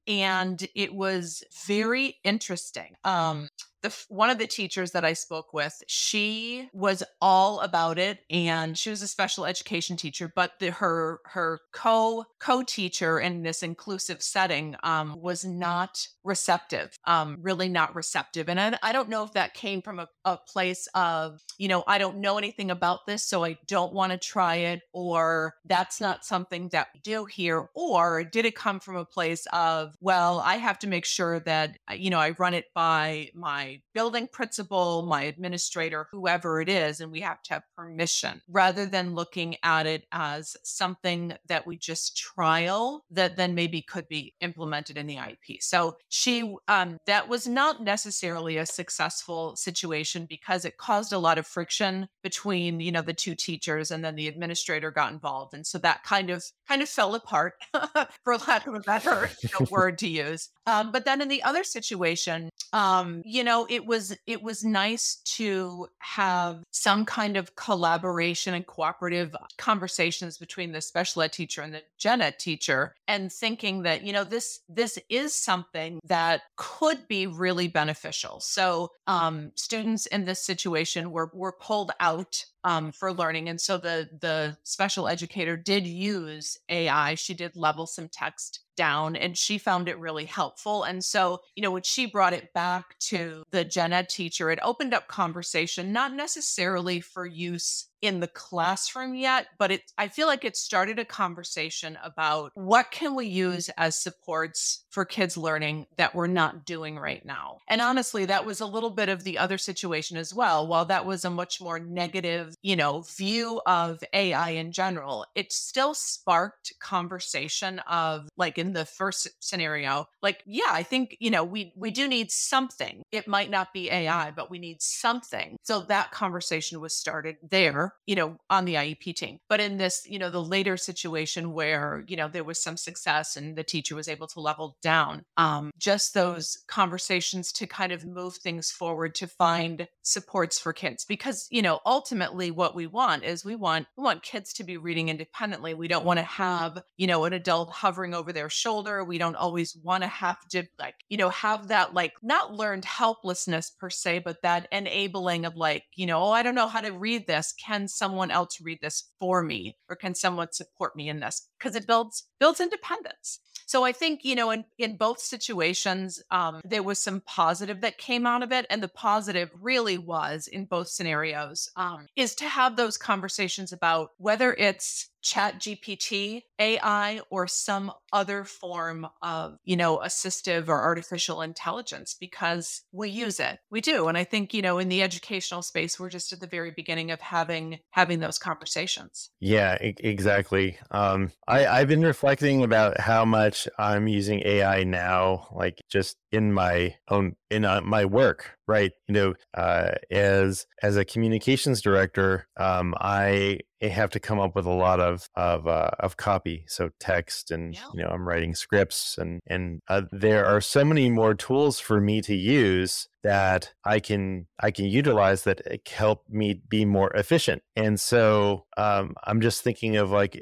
and 0.07 0.67
it 0.75 0.93
was 0.93 1.43
very 1.65 2.17
interesting. 2.23 2.95
Um, 3.03 3.49
the 3.81 4.05
one 4.09 4.29
of 4.29 4.37
the 4.37 4.47
teachers 4.47 4.91
that 4.91 5.05
I 5.05 5.13
spoke 5.13 5.53
with, 5.53 5.81
she 5.87 6.69
was 6.73 7.03
all 7.19 7.59
about 7.61 7.97
it, 7.97 8.19
and 8.29 8.77
she 8.77 8.89
was 8.89 9.01
a 9.01 9.07
special 9.07 9.45
education 9.45 9.97
teacher. 9.97 10.31
But 10.33 10.53
the, 10.59 10.71
her 10.71 11.19
her 11.25 11.59
co 11.71 12.25
co 12.39 12.63
teacher 12.63 13.19
in 13.19 13.43
this 13.43 13.63
inclusive 13.63 14.21
setting 14.21 14.75
um, 14.83 15.19
was 15.19 15.43
not 15.43 16.07
receptive, 16.23 16.95
um, 17.05 17.37
really 17.41 17.69
not 17.69 17.95
receptive. 17.95 18.49
And 18.49 18.59
I, 18.59 18.77
I 18.83 18.91
don't 18.91 19.09
know 19.09 19.23
if 19.23 19.33
that 19.33 19.53
came 19.53 19.81
from 19.81 19.99
a, 19.99 20.07
a 20.25 20.37
place 20.37 20.87
of 20.93 21.41
you 21.57 21.67
know 21.67 21.83
I 21.87 21.97
don't 21.97 22.17
know 22.17 22.37
anything 22.37 22.71
about 22.71 23.05
this, 23.07 23.23
so 23.23 23.43
I 23.43 23.57
don't 23.67 23.93
want 23.93 24.11
to 24.11 24.17
try 24.17 24.55
it, 24.55 24.81
or 24.93 25.55
that's 25.65 25.99
not 25.99 26.25
something 26.25 26.69
that 26.69 26.89
we 26.93 26.99
do 27.01 27.25
here, 27.25 27.67
or 27.73 28.23
did 28.23 28.45
it 28.45 28.55
come 28.55 28.79
from 28.79 28.95
a 28.95 29.05
place 29.05 29.47
of 29.53 29.90
well 29.99 30.39
I 30.39 30.55
have 30.55 30.79
to 30.79 30.87
make 30.87 31.05
sure 31.05 31.39
that 31.41 31.77
you 31.95 32.09
know 32.09 32.19
I 32.19 32.31
run 32.37 32.53
it 32.53 32.65
by 32.73 33.29
my 33.33 33.81
building 33.93 34.27
principal, 34.31 35.03
my 35.03 35.23
administrator, 35.23 36.07
whoever 36.11 36.61
it 36.61 36.69
is, 36.69 36.99
and 37.01 37.11
we 37.11 37.21
have 37.21 37.41
to 37.43 37.53
have 37.55 37.63
permission 37.75 38.41
rather 38.49 38.85
than 38.85 39.15
looking 39.15 39.55
at 39.63 39.85
it 39.85 40.05
as 40.11 40.55
something 40.63 41.33
that 41.47 41.65
we 41.67 41.77
just 41.77 42.17
trial 42.17 43.03
that 43.11 43.37
then 43.37 43.55
maybe 43.55 43.81
could 43.81 44.07
be 44.07 44.33
implemented 44.41 44.97
in 44.97 45.07
the 45.07 45.15
IEP. 45.15 45.61
So 45.61 45.97
she, 46.09 46.55
um, 46.67 46.97
that 47.07 47.27
was 47.27 47.47
not 47.47 47.83
necessarily 47.83 48.57
a 48.57 48.65
successful 48.65 49.55
situation 49.55 50.25
because 50.29 50.65
it 50.65 50.77
caused 50.77 51.13
a 51.13 51.19
lot 51.19 51.37
of 51.37 51.47
friction 51.47 52.07
between, 52.23 52.79
you 52.79 52.91
know, 52.91 53.01
the 53.01 53.13
two 53.13 53.35
teachers 53.35 53.91
and 53.91 54.03
then 54.03 54.15
the 54.15 54.27
administrator 54.27 54.91
got 54.91 55.11
involved. 55.11 55.53
And 55.53 55.65
so 55.65 55.77
that 55.79 56.03
kind 56.03 56.29
of, 56.29 56.43
kind 56.67 56.81
of 56.81 56.89
fell 56.89 57.15
apart 57.15 57.53
for 58.23 58.37
lack 58.37 58.67
of 58.67 58.75
a 58.75 58.79
better 58.79 59.29
you 59.43 59.49
know, 59.59 59.65
word 59.81 59.97
to 59.97 60.07
use. 60.07 60.49
Um, 60.67 60.91
but 60.91 61.05
then 61.05 61.21
in 61.21 61.27
the 61.27 61.41
other 61.41 61.63
situation, 61.63 62.49
um, 62.71 63.21
you 63.25 63.43
know, 63.43 63.65
it 63.69 63.85
was 63.85 64.15
it 64.27 64.43
was 64.43 64.63
nice 64.63 65.15
to 65.37 65.87
have 65.99 66.63
some 66.71 67.03
kind 67.05 67.35
of 67.35 67.55
collaboration 67.55 68.53
and 68.53 68.65
cooperative 68.65 69.35
conversations 69.57 70.37
between 70.37 70.71
the 70.71 70.81
special 70.81 71.23
ed 71.23 71.33
teacher 71.33 71.61
and 71.61 71.73
the 71.73 71.81
gen 71.97 72.21
ed 72.21 72.37
teacher, 72.37 72.93
and 73.07 73.31
thinking 73.31 73.81
that 73.83 74.03
you 74.03 74.13
know 74.13 74.23
this 74.23 74.59
this 74.69 74.99
is 75.09 75.33
something 75.33 75.99
that 76.05 76.43
could 76.55 77.07
be 77.07 77.25
really 77.27 77.67
beneficial. 77.67 78.39
So 78.39 78.91
um, 79.07 79.51
students 79.55 80.05
in 80.05 80.25
this 80.25 80.45
situation 80.45 81.11
were 81.11 81.31
were 81.33 81.53
pulled 81.53 81.91
out 81.99 82.45
um, 82.63 82.91
for 82.91 83.13
learning. 83.13 83.49
And 83.49 83.59
so 83.59 83.77
the 83.77 84.09
the 84.19 84.57
special 84.63 85.07
educator 85.07 85.57
did 85.57 85.85
use 85.87 86.57
AI. 86.69 87.15
She 87.15 87.33
did 87.33 87.55
level 87.55 87.87
some 87.87 88.09
text 88.09 88.61
down 88.77 89.15
and 89.15 89.37
she 89.37 89.57
found 89.57 89.87
it 89.89 89.99
really 89.99 90.25
helpful. 90.25 90.83
And 90.83 91.03
so, 91.03 91.39
you 91.55 91.61
know, 91.63 91.71
when 91.71 91.83
she 91.83 92.05
brought 92.05 92.33
it 92.33 92.53
back 92.53 92.97
to 92.99 93.43
the 93.51 93.63
gen 93.63 93.93
ed 93.93 94.09
teacher, 94.09 94.49
it 94.49 94.59
opened 94.63 94.93
up 94.93 95.07
conversation, 95.07 95.91
not 95.91 96.13
necessarily 96.13 96.99
for 97.01 97.25
use 97.25 97.87
in 98.01 98.19
the 98.19 98.27
classroom 98.27 99.15
yet, 99.15 99.47
but 99.57 99.71
it 99.71 99.91
I 99.97 100.07
feel 100.07 100.27
like 100.27 100.43
it 100.43 100.57
started 100.57 100.99
a 100.99 101.05
conversation 101.05 101.97
about 102.03 102.51
what 102.55 102.91
can 102.91 103.15
we 103.15 103.27
use 103.27 103.69
as 103.77 103.95
supports 103.95 104.83
for 104.89 105.05
kids 105.05 105.37
learning 105.37 105.85
that 105.97 106.13
we're 106.15 106.27
not 106.27 106.65
doing 106.65 106.97
right 106.97 107.25
now. 107.25 107.59
And 107.67 107.81
honestly, 107.81 108.25
that 108.25 108.45
was 108.45 108.59
a 108.59 108.65
little 108.65 108.89
bit 108.89 109.09
of 109.09 109.23
the 109.23 109.37
other 109.37 109.57
situation 109.57 110.17
as 110.17 110.33
well. 110.33 110.67
While 110.67 110.85
that 110.85 111.05
was 111.05 111.23
a 111.25 111.29
much 111.29 111.61
more 111.61 111.79
negative, 111.79 112.55
you 112.61 112.75
know, 112.75 113.01
view 113.01 113.61
of 113.65 114.03
AI 114.13 114.51
in 114.51 114.71
general, 114.71 115.25
it 115.35 115.51
still 115.51 115.93
sparked 115.93 116.73
conversation 116.79 117.79
of 117.79 118.27
like 118.37 118.57
in 118.57 118.73
the 118.73 118.85
first 118.85 119.27
scenario, 119.39 120.07
like 120.21 120.43
yeah, 120.45 120.69
I 120.71 120.83
think, 120.83 121.17
you 121.19 121.29
know, 121.29 121.43
we 121.43 121.73
we 121.75 121.91
do 121.91 122.07
need 122.07 122.31
something. 122.31 123.03
It 123.11 123.27
might 123.27 123.49
not 123.49 123.73
be 123.73 123.89
AI, 123.89 124.31
but 124.31 124.49
we 124.49 124.59
need 124.59 124.81
something. 124.81 125.57
So 125.63 125.81
that 125.81 126.11
conversation 126.11 126.79
was 126.79 126.93
started 126.93 127.37
there, 127.49 127.90
you 128.05 128.15
know, 128.15 128.37
on 128.49 128.65
the 128.65 128.75
IEP 128.75 129.15
team. 129.15 129.39
But 129.49 129.59
in 129.59 129.77
this, 129.77 130.05
you 130.07 130.19
know, 130.19 130.29
the 130.29 130.43
later 130.43 130.77
situation 130.77 131.53
where, 131.53 132.03
you 132.07 132.17
know, 132.17 132.27
there 132.27 132.43
was 132.43 132.61
some 132.61 132.77
success 132.77 133.37
and 133.37 133.55
the 133.55 133.63
teacher 133.63 133.95
was 133.95 134.07
able 134.07 134.27
to 134.27 134.39
level 134.39 134.77
down, 134.81 135.23
um, 135.37 135.71
just 135.77 136.13
those 136.13 136.57
conversations 136.67 137.51
to 137.53 137.67
kind 137.67 137.91
of 137.91 138.05
move 138.05 138.35
things 138.35 138.71
forward 138.71 139.15
to 139.15 139.27
find 139.27 139.87
supports 140.01 140.59
for 140.59 140.73
kids. 140.73 141.05
Because, 141.05 141.47
you 141.51 141.61
know, 141.61 141.79
ultimately 141.85 142.51
what 142.51 142.75
we 142.75 142.87
want 142.87 143.23
is 143.23 143.45
we 143.45 143.55
want 143.55 143.87
we 143.97 144.03
want 144.03 144.23
kids 144.23 144.53
to 144.53 144.63
be 144.63 144.77
reading 144.77 145.09
independently. 145.09 145.73
We 145.73 145.87
don't 145.87 146.05
want 146.05 146.19
to 146.19 146.23
have, 146.23 146.81
you 146.97 147.07
know, 147.07 147.25
an 147.25 147.33
adult 147.33 147.71
hovering 147.71 148.13
over 148.13 148.33
their 148.33 148.49
shoulder. 148.49 149.03
We 149.03 149.17
don't 149.17 149.35
always 149.35 149.75
want 149.83 150.03
to 150.03 150.07
have 150.07 150.37
to 150.49 150.63
like, 150.79 150.95
you 151.09 151.17
know, 151.17 151.29
have 151.29 151.67
that 151.69 151.93
like 151.93 152.13
not 152.21 152.53
learned 152.53 152.85
helplessness 152.85 153.69
per 153.69 153.89
se, 153.89 154.19
but 154.19 154.41
that 154.41 154.67
enabling 154.71 155.45
of 155.45 155.55
like, 155.55 155.83
you 155.95 156.05
know, 156.05 156.21
oh, 156.21 156.31
I 156.31 156.43
don't 156.43 156.55
know 156.55 156.67
how 156.67 156.81
to 156.81 156.91
read 156.91 157.27
this. 157.27 157.53
Can 157.53 157.80
someone 157.87 158.31
else 158.31 158.59
read 158.61 158.79
this 158.81 159.09
for 159.19 159.41
me? 159.43 159.77
Or 159.89 159.95
can 159.95 160.15
someone 160.15 160.51
support 160.51 160.95
me 160.95 161.09
in 161.09 161.19
this? 161.19 161.47
Because 161.57 161.75
it 161.75 161.87
builds 161.87 162.23
builds 162.39 162.59
independence. 162.59 163.39
So 163.71 163.85
I 163.85 163.93
think, 163.93 164.25
you 164.25 164.35
know, 164.35 164.51
in, 164.51 164.65
in 164.77 164.97
both 164.97 165.19
situations, 165.19 166.21
um, 166.29 166.59
there 166.65 166.83
was 166.83 167.01
some 167.01 167.21
positive 167.21 167.79
that 167.79 167.97
came 167.97 168.25
out 168.25 168.43
of 168.43 168.51
it. 168.51 168.65
And 168.69 168.83
the 168.83 168.89
positive 168.89 169.49
really 169.61 169.97
was 169.97 170.47
in 170.47 170.65
both 170.65 170.89
scenarios 170.89 171.71
um, 171.77 172.07
is 172.17 172.35
to 172.35 172.49
have 172.49 172.75
those 172.75 172.97
conversations 172.97 173.71
about 173.71 174.09
whether 174.17 174.53
it's 174.53 175.10
chat 175.21 175.59
gpt 175.59 176.43
ai 176.59 177.21
or 177.29 177.47
some 177.47 177.91
other 178.11 178.43
form 178.43 179.07
of 179.21 179.57
you 179.63 179.75
know 179.75 179.97
assistive 179.99 180.67
or 180.67 180.81
artificial 180.81 181.41
intelligence 181.41 182.15
because 182.19 182.81
we 182.91 183.09
use 183.09 183.39
it. 183.39 183.59
We 183.69 183.81
do 183.81 184.07
and 184.07 184.17
i 184.17 184.23
think 184.23 184.53
you 184.53 184.61
know 184.61 184.77
in 184.79 184.89
the 184.89 185.01
educational 185.01 185.61
space 185.61 185.99
we're 185.99 186.09
just 186.09 186.33
at 186.33 186.39
the 186.39 186.47
very 186.47 186.71
beginning 186.71 187.11
of 187.11 187.21
having 187.21 187.79
having 187.91 188.19
those 188.19 188.37
conversations. 188.37 189.29
Yeah 189.39 189.75
exactly. 189.81 190.77
Um 190.91 191.31
i 191.47 191.65
i've 191.65 191.87
been 191.87 192.01
reflecting 192.01 192.63
about 192.63 192.99
how 192.99 193.25
much 193.25 193.67
i'm 193.77 194.07
using 194.07 194.41
ai 194.45 194.83
now 194.83 195.47
like 195.51 195.81
just 195.89 196.17
in 196.31 196.53
my 196.53 196.95
own 197.09 197.35
in 197.49 197.65
uh, 197.65 197.81
my 197.81 198.05
work 198.05 198.57
right 198.71 198.91
you 199.07 199.13
know 199.13 199.33
uh, 199.53 199.91
as 200.09 200.65
as 200.81 200.95
a 200.97 201.03
communications 201.05 201.81
director 201.81 202.47
um, 202.57 202.93
i 202.99 203.59
have 203.81 204.11
to 204.11 204.19
come 204.19 204.39
up 204.39 204.55
with 204.55 204.65
a 204.65 204.69
lot 204.85 204.99
of 204.99 205.27
of 205.35 205.67
uh, 205.67 205.89
of 205.99 206.15
copy 206.15 206.63
so 206.67 206.89
text 206.99 207.51
and 207.51 207.73
Yeah. 207.75 207.81
you 207.93 208.03
know 208.03 208.09
i'm 208.09 208.27
writing 208.27 208.53
scripts 208.55 209.17
and 209.17 209.41
and 209.47 209.81
uh, 209.89 210.03
there 210.11 210.45
are 210.45 210.61
so 210.61 210.85
many 210.85 211.09
more 211.09 211.33
tools 211.33 211.79
for 211.79 211.99
me 211.99 212.21
to 212.21 212.35
use 212.35 213.07
that 213.23 213.73
i 213.85 213.99
can 213.99 214.47
i 214.59 214.71
can 214.71 214.85
utilize 214.85 215.43
that 215.43 215.61
uh, 215.69 215.77
help 215.89 216.23
me 216.29 216.61
be 216.67 216.85
more 216.85 217.11
efficient. 217.11 217.61
And 217.75 217.99
so 217.99 218.65
um, 218.77 219.15
i'm 219.23 219.41
just 219.41 219.63
thinking 219.63 219.97
of 219.97 220.11
like 220.11 220.35